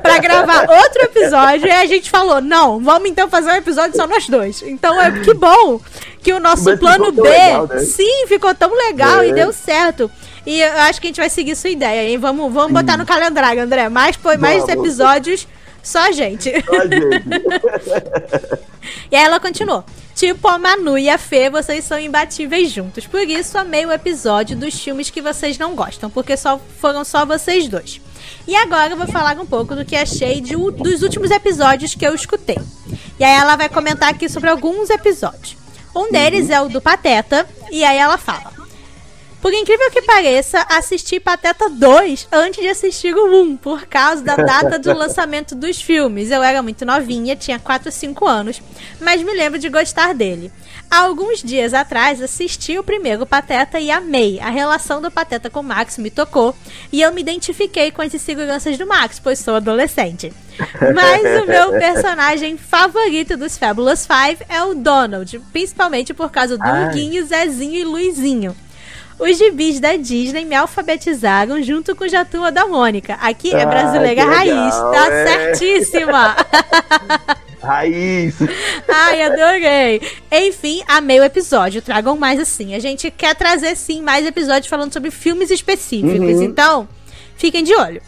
pra 0.00 0.18
gravar 0.18 0.66
outro 0.70 1.02
episódio 1.02 1.66
e 1.66 1.70
a 1.70 1.84
gente 1.84 2.08
falou: 2.08 2.40
não, 2.40 2.80
vamos 2.80 3.10
então 3.10 3.28
fazer 3.28 3.50
um 3.50 3.56
episódio 3.56 3.96
só 3.96 4.06
nós 4.06 4.26
dois. 4.26 4.62
Então 4.62 4.98
é 4.98 5.10
que 5.20 5.34
bom 5.34 5.78
que 6.26 6.32
o 6.32 6.40
nosso 6.40 6.64
Mas 6.64 6.80
plano 6.80 7.12
B, 7.12 7.22
legal, 7.22 7.68
né? 7.68 7.78
sim, 7.78 8.26
ficou 8.26 8.52
tão 8.52 8.74
legal 8.76 9.20
É. 9.20 9.28
e 9.28 9.32
deu 9.32 9.52
certo. 9.52 10.10
E 10.44 10.60
eu 10.60 10.72
acho 10.78 11.00
que 11.00 11.06
a 11.06 11.10
gente 11.10 11.20
vai 11.20 11.30
seguir 11.30 11.54
sua 11.54 11.70
ideia, 11.70 12.08
hein? 12.10 12.18
Vamos, 12.18 12.52
vamos 12.52 12.72
botar 12.72 12.96
no 12.96 13.06
calendário, 13.06 13.62
André. 13.62 13.88
Mais, 13.88 14.16
po- 14.16 14.36
mais 14.36 14.64
Vamos. 14.66 14.68
episódios, 14.84 15.46
só 15.84 16.00
a 16.00 16.10
gente. 16.10 16.50
Ó, 16.68 16.80
gente. 16.82 18.66
E 19.10 19.16
aí 19.16 19.24
ela 19.24 19.40
continuou. 19.40 19.84
Tipo, 20.14 20.46
a 20.48 20.58
Manu 20.58 20.96
e 20.96 21.08
a 21.10 21.18
Fê, 21.18 21.50
vocês 21.50 21.84
são 21.84 21.98
imbatíveis 21.98 22.70
juntos. 22.70 23.06
Por 23.06 23.20
isso, 23.28 23.58
amei 23.58 23.84
o 23.84 23.92
episódio 23.92 24.56
dos 24.56 24.78
filmes 24.80 25.10
que 25.10 25.20
vocês 25.20 25.58
não 25.58 25.74
gostam, 25.74 26.08
porque 26.08 26.36
só 26.36 26.60
foram 26.80 27.04
só 27.04 27.26
vocês 27.26 27.68
dois. 27.68 28.00
E 28.46 28.54
agora 28.54 28.92
eu 28.92 28.96
vou 28.96 29.06
falar 29.08 29.38
um 29.40 29.44
pouco 29.46 29.74
do 29.74 29.84
que 29.84 29.96
achei 29.96 30.40
de 30.40 30.54
dos 30.56 31.02
últimos 31.02 31.30
episódios 31.32 31.94
que 31.94 32.06
eu 32.06 32.14
escutei. 32.14 32.58
E 33.18 33.24
aí 33.24 33.38
ela 33.40 33.56
vai 33.56 33.68
comentar 33.68 34.08
aqui 34.08 34.28
sobre 34.28 34.48
alguns 34.50 34.88
episódios. 34.88 35.56
Um 35.96 36.12
deles 36.12 36.50
é 36.50 36.60
o 36.60 36.68
do 36.68 36.78
Pateta, 36.78 37.48
e 37.70 37.82
aí 37.82 37.96
ela 37.96 38.18
fala. 38.18 38.52
Por 39.40 39.54
incrível 39.54 39.90
que 39.90 40.02
pareça, 40.02 40.60
assisti 40.68 41.18
Pateta 41.18 41.70
2 41.70 42.28
antes 42.30 42.60
de 42.60 42.68
assistir 42.68 43.14
o 43.14 43.42
1, 43.42 43.56
por 43.56 43.86
causa 43.86 44.22
da 44.22 44.36
data 44.36 44.78
do 44.78 44.92
lançamento 44.96 45.54
dos 45.54 45.80
filmes. 45.80 46.30
Eu 46.30 46.42
era 46.42 46.62
muito 46.62 46.84
novinha, 46.84 47.34
tinha 47.34 47.58
4 47.58 47.88
ou 47.88 47.92
5 47.92 48.26
anos, 48.26 48.60
mas 49.00 49.22
me 49.22 49.32
lembro 49.32 49.58
de 49.58 49.70
gostar 49.70 50.12
dele. 50.12 50.52
Há 50.90 50.98
alguns 50.98 51.42
dias 51.42 51.74
atrás, 51.74 52.22
assisti 52.22 52.78
o 52.78 52.84
primeiro 52.84 53.26
Pateta 53.26 53.78
e 53.78 53.90
amei. 53.90 54.40
A 54.40 54.50
relação 54.50 55.02
do 55.02 55.10
Pateta 55.10 55.50
com 55.50 55.60
o 55.60 55.64
Max 55.64 55.98
me 55.98 56.10
tocou 56.10 56.56
e 56.92 57.02
eu 57.02 57.12
me 57.12 57.20
identifiquei 57.20 57.90
com 57.90 58.02
as 58.02 58.14
inseguranças 58.14 58.78
do 58.78 58.86
Max, 58.86 59.18
pois 59.18 59.38
sou 59.38 59.56
adolescente. 59.56 60.32
Mas 60.94 61.42
o 61.42 61.46
meu 61.46 61.70
personagem 61.78 62.56
favorito 62.56 63.36
dos 63.36 63.58
Fabulous 63.58 64.06
Five 64.06 64.38
é 64.48 64.62
o 64.62 64.74
Donald, 64.74 65.38
principalmente 65.52 66.14
por 66.14 66.30
causa 66.30 66.56
do 66.56 66.62
Ai. 66.62 66.88
Huguinho, 66.88 67.26
Zezinho 67.26 67.74
e 67.74 67.84
Luizinho. 67.84 68.56
Os 69.18 69.38
gibis 69.38 69.80
da 69.80 69.96
Disney 69.96 70.44
me 70.44 70.54
alfabetizaram 70.54 71.62
junto 71.62 71.96
com 71.96 72.04
o 72.04 72.08
Jatua 72.08 72.52
da 72.52 72.66
Mônica. 72.66 73.14
Aqui 73.14 73.54
é 73.54 73.64
brasileira 73.64 74.24
legal, 74.24 74.28
raiz, 74.28 74.74
tá 74.74 75.06
é. 75.10 75.54
certíssima. 75.54 76.36
Raiz. 77.66 78.36
Ai, 78.88 79.22
adorei. 79.22 80.00
Enfim, 80.30 80.82
amei 80.88 81.20
o 81.20 81.24
episódio. 81.24 81.82
Tragam 81.82 82.16
mais 82.16 82.40
assim. 82.40 82.74
A 82.74 82.78
gente 82.78 83.10
quer 83.10 83.34
trazer 83.34 83.76
sim 83.76 84.00
mais 84.00 84.26
episódios 84.26 84.68
falando 84.68 84.92
sobre 84.92 85.10
filmes 85.10 85.50
específicos. 85.50 86.36
Uhum. 86.36 86.42
Então, 86.42 86.88
fiquem 87.36 87.64
de 87.64 87.74
olho. 87.74 88.00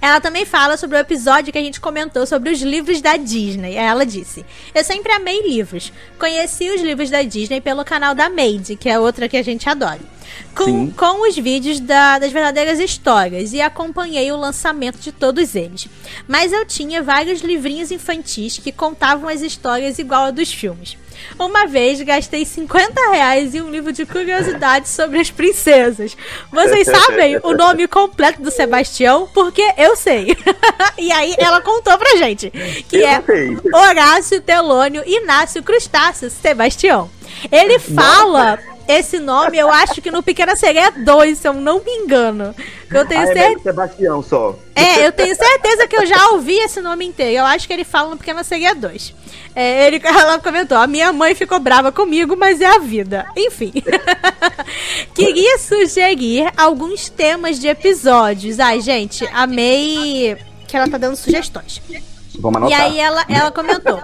Ela 0.00 0.20
também 0.20 0.44
fala 0.44 0.76
sobre 0.76 0.96
o 0.96 1.00
episódio 1.00 1.52
que 1.52 1.58
a 1.58 1.62
gente 1.62 1.80
comentou 1.80 2.26
sobre 2.26 2.50
os 2.50 2.60
livros 2.60 3.00
da 3.00 3.16
Disney. 3.16 3.74
Ela 3.76 4.04
disse: 4.04 4.44
Eu 4.74 4.84
sempre 4.84 5.12
amei 5.12 5.42
livros. 5.42 5.92
Conheci 6.18 6.68
os 6.70 6.82
livros 6.82 7.10
da 7.10 7.22
Disney 7.22 7.60
pelo 7.60 7.84
canal 7.84 8.14
da 8.14 8.28
Made, 8.28 8.76
que 8.76 8.88
é 8.88 8.98
outra 8.98 9.28
que 9.28 9.36
a 9.36 9.42
gente 9.42 9.68
adora. 9.68 10.15
Com, 10.54 10.90
com 10.90 11.28
os 11.28 11.36
vídeos 11.36 11.78
da- 11.80 12.18
das 12.18 12.32
verdadeiras 12.32 12.78
histórias 12.80 13.52
e 13.52 13.60
acompanhei 13.60 14.32
o 14.32 14.36
lançamento 14.36 14.98
de 14.98 15.12
todos 15.12 15.54
eles. 15.54 15.86
Mas 16.26 16.52
eu 16.52 16.64
tinha 16.64 17.02
vários 17.02 17.40
livrinhos 17.42 17.90
infantis 17.90 18.58
que 18.58 18.72
contavam 18.72 19.28
as 19.28 19.42
histórias 19.42 19.98
igual 19.98 20.24
a 20.24 20.30
dos 20.30 20.50
filmes. 20.52 20.96
Uma 21.38 21.66
vez 21.66 22.00
gastei 22.02 22.44
50 22.44 23.10
reais 23.10 23.54
em 23.54 23.60
um 23.62 23.70
livro 23.70 23.92
de 23.92 24.04
curiosidades 24.06 24.90
sobre 24.92 25.18
as 25.18 25.30
princesas. 25.30 26.16
Vocês 26.52 26.86
sabem 26.86 27.38
o 27.42 27.52
nome 27.54 27.86
completo 27.88 28.40
do 28.42 28.50
Sebastião? 28.50 29.28
Porque 29.32 29.62
eu 29.78 29.96
sei. 29.96 30.36
e 30.98 31.10
aí 31.12 31.34
ela 31.38 31.60
contou 31.62 31.96
pra 31.98 32.16
gente 32.16 32.50
que 32.88 32.96
Eu 32.98 33.06
é 33.08 33.22
sei. 33.22 33.56
Horácio 33.74 34.40
Telônio 34.40 35.02
Inácio 35.06 35.62
Crustáceo 35.62 36.30
Sebastião. 36.30 37.10
Ele 37.50 37.78
fala 37.78 38.58
esse 38.88 39.18
nome, 39.18 39.58
eu 39.58 39.70
acho 39.70 40.00
que 40.00 40.10
no 40.10 40.22
Pequena 40.22 40.54
Sereia 40.56 40.90
2, 40.90 41.38
se 41.38 41.48
eu 41.48 41.52
não 41.54 41.82
me 41.82 41.90
engano. 41.90 42.54
Eu 42.90 43.06
tenho 43.06 43.20
Ah, 43.20 43.24
é 43.24 43.26
certeza. 43.26 43.48
mesmo 43.48 43.62
Sebastião 43.62 44.22
só. 44.22 44.58
É, 44.74 45.06
eu 45.06 45.12
tenho 45.12 45.34
certeza 45.34 45.86
que 45.88 45.96
eu 45.96 46.06
já 46.06 46.28
ouvi 46.30 46.54
esse 46.58 46.80
nome 46.80 47.04
inteiro. 47.06 47.38
Eu 47.38 47.44
acho 47.44 47.66
que 47.66 47.72
ele 47.72 47.84
fala 47.84 48.10
no 48.10 48.16
Pequena 48.16 48.44
Sereia 48.44 48.74
2. 48.74 49.14
É, 49.54 49.86
ele, 49.86 50.00
ela 50.04 50.38
comentou: 50.38 50.76
a 50.78 50.86
minha 50.86 51.12
mãe 51.12 51.34
ficou 51.34 51.58
brava 51.58 51.90
comigo, 51.90 52.36
mas 52.36 52.60
é 52.60 52.66
a 52.66 52.78
vida. 52.78 53.26
Enfim. 53.36 53.72
Queria 55.14 55.58
sugerir 55.58 56.50
alguns 56.56 57.08
temas 57.08 57.58
de 57.58 57.68
episódios. 57.68 58.60
Ai, 58.60 58.80
gente, 58.80 59.26
amei 59.32 60.36
que 60.66 60.76
ela 60.76 60.88
tá 60.88 60.98
dando 60.98 61.16
sugestões. 61.16 61.80
Vamos 62.38 62.70
E 62.70 62.74
anotar. 62.74 62.80
aí 62.92 62.98
ela, 63.00 63.24
ela 63.28 63.50
comentou. 63.50 63.98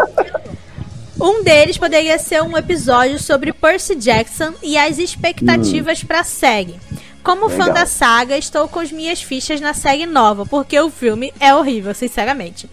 Um 1.22 1.42
deles 1.44 1.78
poderia 1.78 2.18
ser 2.18 2.42
um 2.42 2.56
episódio 2.58 3.18
sobre 3.18 3.52
Percy 3.52 3.94
Jackson 3.94 4.52
e 4.62 4.76
as 4.76 4.98
expectativas 4.98 6.02
pra 6.02 6.24
série. 6.24 6.74
Como 7.22 7.48
fã 7.48 7.66
Legal. 7.66 7.74
da 7.74 7.86
saga, 7.86 8.36
estou 8.36 8.66
com 8.66 8.80
as 8.80 8.90
minhas 8.90 9.22
fichas 9.22 9.60
na 9.60 9.72
série 9.72 10.04
nova, 10.06 10.44
porque 10.44 10.78
o 10.80 10.90
filme 10.90 11.32
é 11.38 11.54
horrível, 11.54 11.94
sinceramente. 11.94 12.68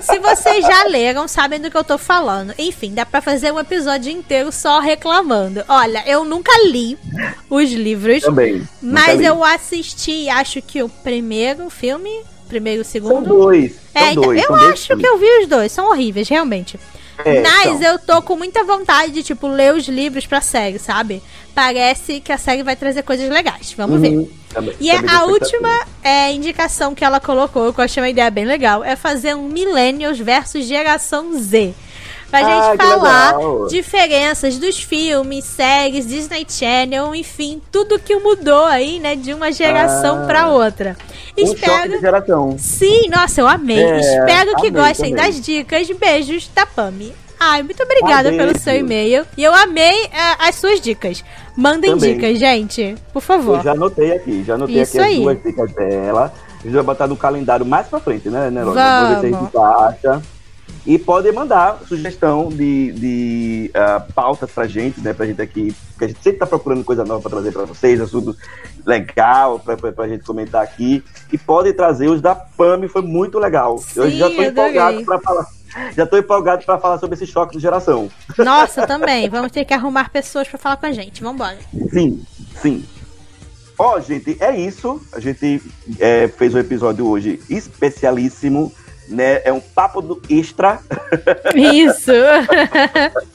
Se 0.00 0.18
vocês 0.18 0.66
já 0.66 0.82
leram, 0.88 1.28
sabem 1.28 1.60
do 1.60 1.70
que 1.70 1.76
eu 1.76 1.84
tô 1.84 1.96
falando. 1.96 2.52
Enfim, 2.58 2.92
dá 2.92 3.06
pra 3.06 3.20
fazer 3.22 3.52
um 3.52 3.60
episódio 3.60 4.10
inteiro 4.10 4.50
só 4.50 4.80
reclamando. 4.80 5.62
Olha, 5.68 6.02
eu 6.04 6.24
nunca 6.24 6.50
li 6.66 6.98
os 7.48 7.70
livros, 7.70 8.22
Também. 8.22 8.66
mas 8.82 9.20
eu 9.20 9.44
assisti, 9.44 10.28
acho 10.28 10.60
que 10.60 10.82
o 10.82 10.88
primeiro 10.88 11.70
filme, 11.70 12.10
primeiro 12.48 12.80
e 12.80 12.82
o 12.82 12.84
São 12.84 12.90
segundo. 12.90 13.28
dois. 13.28 13.72
São 13.92 14.02
É, 14.02 14.10
então, 14.10 14.22
dois. 14.24 14.40
eu 14.40 14.46
são 14.48 14.56
dois 14.58 14.72
acho 14.72 14.86
filmes. 14.88 15.04
que 15.06 15.08
eu 15.12 15.18
vi 15.18 15.42
os 15.42 15.46
dois, 15.46 15.70
são 15.70 15.88
horríveis, 15.90 16.28
realmente. 16.28 16.76
É, 17.24 17.40
Mas 17.42 17.78
são. 17.78 17.82
eu 17.82 17.98
tô 17.98 18.22
com 18.22 18.36
muita 18.36 18.64
vontade 18.64 19.12
de, 19.12 19.22
tipo, 19.22 19.46
ler 19.46 19.74
os 19.74 19.86
livros 19.86 20.26
pra 20.26 20.40
série, 20.40 20.78
sabe? 20.78 21.22
Parece 21.54 22.20
que 22.20 22.32
a 22.32 22.38
série 22.38 22.62
vai 22.62 22.74
trazer 22.74 23.02
coisas 23.02 23.28
legais. 23.28 23.72
Vamos 23.76 24.00
ver. 24.00 24.08
Uhum. 24.16 24.28
Também- 24.52 24.74
E 24.80 24.90
é 24.90 24.96
também 24.96 25.14
a 25.14 25.20
tô 25.20 25.28
última 25.30 25.80
é, 26.02 26.32
indicação 26.32 26.94
que 26.94 27.04
ela 27.04 27.20
colocou, 27.20 27.72
que 27.72 27.80
eu 27.80 27.84
achei 27.84 28.02
uma 28.02 28.08
ideia 28.08 28.30
bem 28.30 28.44
legal, 28.44 28.82
é 28.82 28.96
fazer 28.96 29.34
um 29.34 29.48
Millennials 29.48 30.18
versus 30.18 30.66
Geração 30.66 31.38
Z. 31.38 31.74
Pra 32.30 32.40
Ah, 32.40 32.70
gente 32.70 32.76
falar 32.82 33.36
legal. 33.36 33.66
diferenças 33.68 34.56
dos 34.58 34.78
filmes, 34.78 35.44
séries, 35.44 36.06
Disney 36.06 36.46
Channel, 36.48 37.14
enfim, 37.14 37.60
tudo 37.70 37.98
que 37.98 38.16
mudou 38.16 38.64
aí, 38.64 38.98
né, 38.98 39.14
de 39.14 39.34
uma 39.34 39.52
geração 39.52 40.22
Ah. 40.22 40.26
pra 40.26 40.48
outra. 40.48 40.96
Um 41.38 41.42
Espero 41.44 42.00
geração. 42.00 42.56
Sim, 42.58 43.08
nossa, 43.08 43.40
eu 43.40 43.48
amei. 43.48 43.82
É, 43.82 44.00
Espero 44.00 44.54
que 44.56 44.68
amei 44.68 44.70
gostem 44.70 45.14
também. 45.14 45.32
das 45.32 45.40
dicas. 45.40 45.90
Beijos 45.90 46.50
da 46.54 46.66
Pami. 46.66 47.12
Ai, 47.44 47.62
muito 47.62 47.82
obrigada 47.82 48.30
pelo 48.30 48.56
seu 48.56 48.76
e-mail. 48.76 49.26
E 49.36 49.42
eu 49.42 49.52
amei 49.52 50.04
eh, 50.04 50.36
as 50.38 50.54
suas 50.54 50.80
dicas. 50.80 51.24
Mandem 51.56 51.90
Também. 51.90 52.14
dicas, 52.14 52.38
gente. 52.38 52.94
Por 53.12 53.20
favor. 53.20 53.56
Eu 53.58 53.64
já 53.64 53.72
anotei 53.72 54.12
aqui, 54.12 54.44
já 54.44 54.54
anotei 54.54 54.80
Isso 54.80 55.00
aqui 55.00 55.08
aí. 55.08 55.16
as 55.16 55.22
duas 55.22 55.42
dicas 55.42 55.72
dela. 55.72 56.32
A 56.60 56.62
gente 56.62 56.74
vai 56.74 56.84
botar 56.84 57.08
no 57.08 57.16
calendário 57.16 57.66
mais 57.66 57.88
pra 57.88 57.98
frente, 57.98 58.28
né, 58.30 58.48
né 58.48 58.62
Lógico? 58.62 58.84
Vamos 58.84 59.08
ver 59.08 59.20
se 59.20 59.26
a 59.26 59.38
Vamos. 59.38 59.52
gente 59.52 59.58
acha. 59.58 60.22
E 60.84 60.98
podem 60.98 61.32
mandar 61.32 61.78
sugestão 61.86 62.48
de, 62.48 62.92
de 62.92 63.70
ah, 63.72 64.04
pautas 64.14 64.50
pra 64.50 64.66
gente, 64.66 65.00
né? 65.00 65.12
Pra 65.12 65.26
gente 65.26 65.40
aqui, 65.40 65.74
porque 65.90 66.04
a 66.04 66.08
gente 66.08 66.22
sempre 66.22 66.40
tá 66.40 66.46
procurando 66.46 66.82
coisa 66.82 67.04
nova 67.04 67.20
pra 67.20 67.30
trazer 67.30 67.52
pra 67.52 67.64
vocês, 67.64 68.00
assunto 68.00 68.36
legal 68.84 69.60
pra, 69.60 69.76
pra, 69.76 69.92
pra 69.92 70.08
gente 70.08 70.24
comentar 70.24 70.62
aqui. 70.62 71.04
E 71.32 71.38
podem 71.38 71.72
trazer 71.72 72.08
os 72.08 72.20
da 72.20 72.34
PAMI, 72.34 72.88
foi 72.88 73.02
muito 73.02 73.38
legal. 73.38 73.76
eu 73.94 74.10
Sim, 74.10 74.16
já 74.16 74.26
tô 74.26 74.32
adorei. 74.32 74.50
empolgado 74.50 75.04
pra 75.04 75.20
falar. 75.20 75.46
Já 75.96 76.04
tô 76.06 76.18
empolgado 76.18 76.64
para 76.64 76.78
falar 76.78 76.98
sobre 76.98 77.14
esse 77.14 77.26
choque 77.26 77.56
de 77.56 77.62
geração. 77.62 78.10
Nossa, 78.36 78.86
também. 78.86 79.28
Vamos 79.28 79.52
ter 79.52 79.64
que 79.64 79.72
arrumar 79.72 80.10
pessoas 80.10 80.46
para 80.48 80.58
falar 80.58 80.76
com 80.76 80.86
a 80.86 80.92
gente. 80.92 81.22
Vambora. 81.22 81.58
Sim, 81.90 82.22
sim. 82.60 82.84
Ó, 83.78 83.98
gente, 84.00 84.36
é 84.40 84.54
isso. 84.54 85.00
A 85.12 85.20
gente 85.20 85.62
é, 85.98 86.28
fez 86.28 86.54
um 86.54 86.58
episódio 86.58 87.06
hoje 87.06 87.40
especialíssimo, 87.48 88.72
né? 89.12 89.40
É 89.44 89.52
um 89.52 89.60
papo 89.60 90.00
do 90.00 90.20
extra. 90.28 90.80
Isso. 91.54 92.12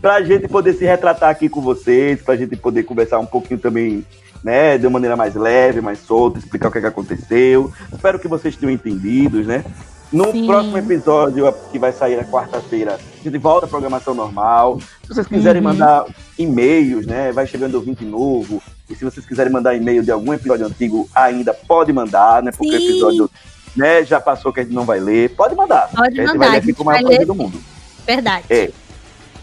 pra 0.00 0.22
gente 0.22 0.48
poder 0.48 0.74
se 0.74 0.84
retratar 0.84 1.30
aqui 1.30 1.48
com 1.48 1.60
vocês, 1.60 2.20
pra 2.22 2.36
gente 2.36 2.56
poder 2.56 2.84
conversar 2.84 3.18
um 3.18 3.26
pouquinho 3.26 3.58
também, 3.58 4.04
né? 4.42 4.78
De 4.78 4.86
uma 4.86 4.94
maneira 4.94 5.16
mais 5.16 5.34
leve, 5.34 5.80
mais 5.80 5.98
solta, 5.98 6.38
explicar 6.38 6.68
o 6.68 6.72
que, 6.72 6.78
é 6.78 6.82
que 6.82 6.86
aconteceu. 6.86 7.72
Espero 7.92 8.18
que 8.18 8.28
vocês 8.28 8.56
tenham 8.56 8.72
entendido, 8.72 9.42
né? 9.42 9.64
No 10.12 10.32
Sim. 10.32 10.46
próximo 10.46 10.76
episódio, 10.76 11.52
que 11.70 11.78
vai 11.78 11.92
sair 11.92 12.16
na 12.16 12.24
quarta-feira, 12.24 12.94
a 12.94 13.22
gente 13.22 13.38
volta 13.38 13.66
à 13.66 13.68
programação 13.68 14.12
normal. 14.12 14.80
Se 15.02 15.08
vocês 15.08 15.26
quiserem 15.26 15.62
Uhum. 15.62 15.68
mandar 15.68 16.04
e-mails, 16.36 17.06
né? 17.06 17.30
Vai 17.30 17.46
chegando 17.46 17.76
ouvinte 17.76 18.04
novo. 18.04 18.60
E 18.88 18.94
se 18.96 19.04
vocês 19.04 19.24
quiserem 19.24 19.52
mandar 19.52 19.76
e-mail 19.76 20.02
de 20.02 20.10
algum 20.10 20.34
episódio 20.34 20.66
antigo, 20.66 21.08
ainda 21.14 21.54
pode 21.54 21.92
mandar, 21.92 22.42
né? 22.42 22.50
Porque 22.50 22.74
o 22.74 22.76
episódio 22.76 23.30
né, 23.76 24.04
já 24.04 24.20
passou 24.20 24.52
que 24.52 24.60
a 24.60 24.62
gente 24.62 24.74
não 24.74 24.84
vai 24.84 25.00
ler. 25.00 25.30
Pode 25.30 25.54
mandar. 25.54 25.88
Pode 25.94 26.20
a 26.20 26.24
gente 26.24 26.32
mandar, 26.34 26.38
vai 26.38 26.50
ler 26.50 26.56
aqui 26.58 26.72
com 26.72 26.82
o 26.82 26.86
maior 26.86 27.02
vai 27.02 27.08
prazer 27.10 27.26
do 27.26 27.34
mundo. 27.34 27.60
Verdade. 28.06 28.44
É. 28.50 28.70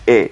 É. 0.06 0.30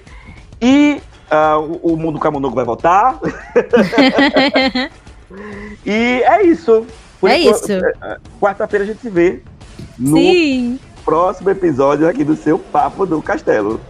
E 0.60 1.00
ah, 1.30 1.58
o, 1.58 1.94
o 1.94 1.96
Mundo 1.96 2.18
Camundongo 2.18 2.54
vai 2.54 2.64
voltar. 2.64 3.18
e 5.84 6.22
é 6.24 6.42
isso. 6.44 6.86
Por 7.20 7.30
É 7.30 7.38
isso. 7.38 7.72
é, 7.72 8.18
Quarta-feira 8.40 8.84
a 8.84 8.86
gente 8.86 9.00
se 9.00 9.10
vê 9.10 9.42
no 9.98 10.16
Sim. 10.16 10.78
próximo 11.04 11.50
episódio 11.50 12.08
aqui 12.08 12.24
do 12.24 12.36
seu 12.36 12.58
Papo 12.58 13.06
do 13.06 13.20
Castelo. 13.22 13.80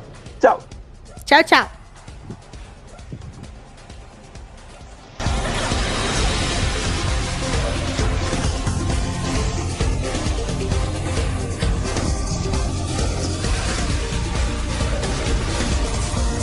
Tchau. 0.40 0.60
Tchau, 1.24 1.42
tchau. 1.44 1.75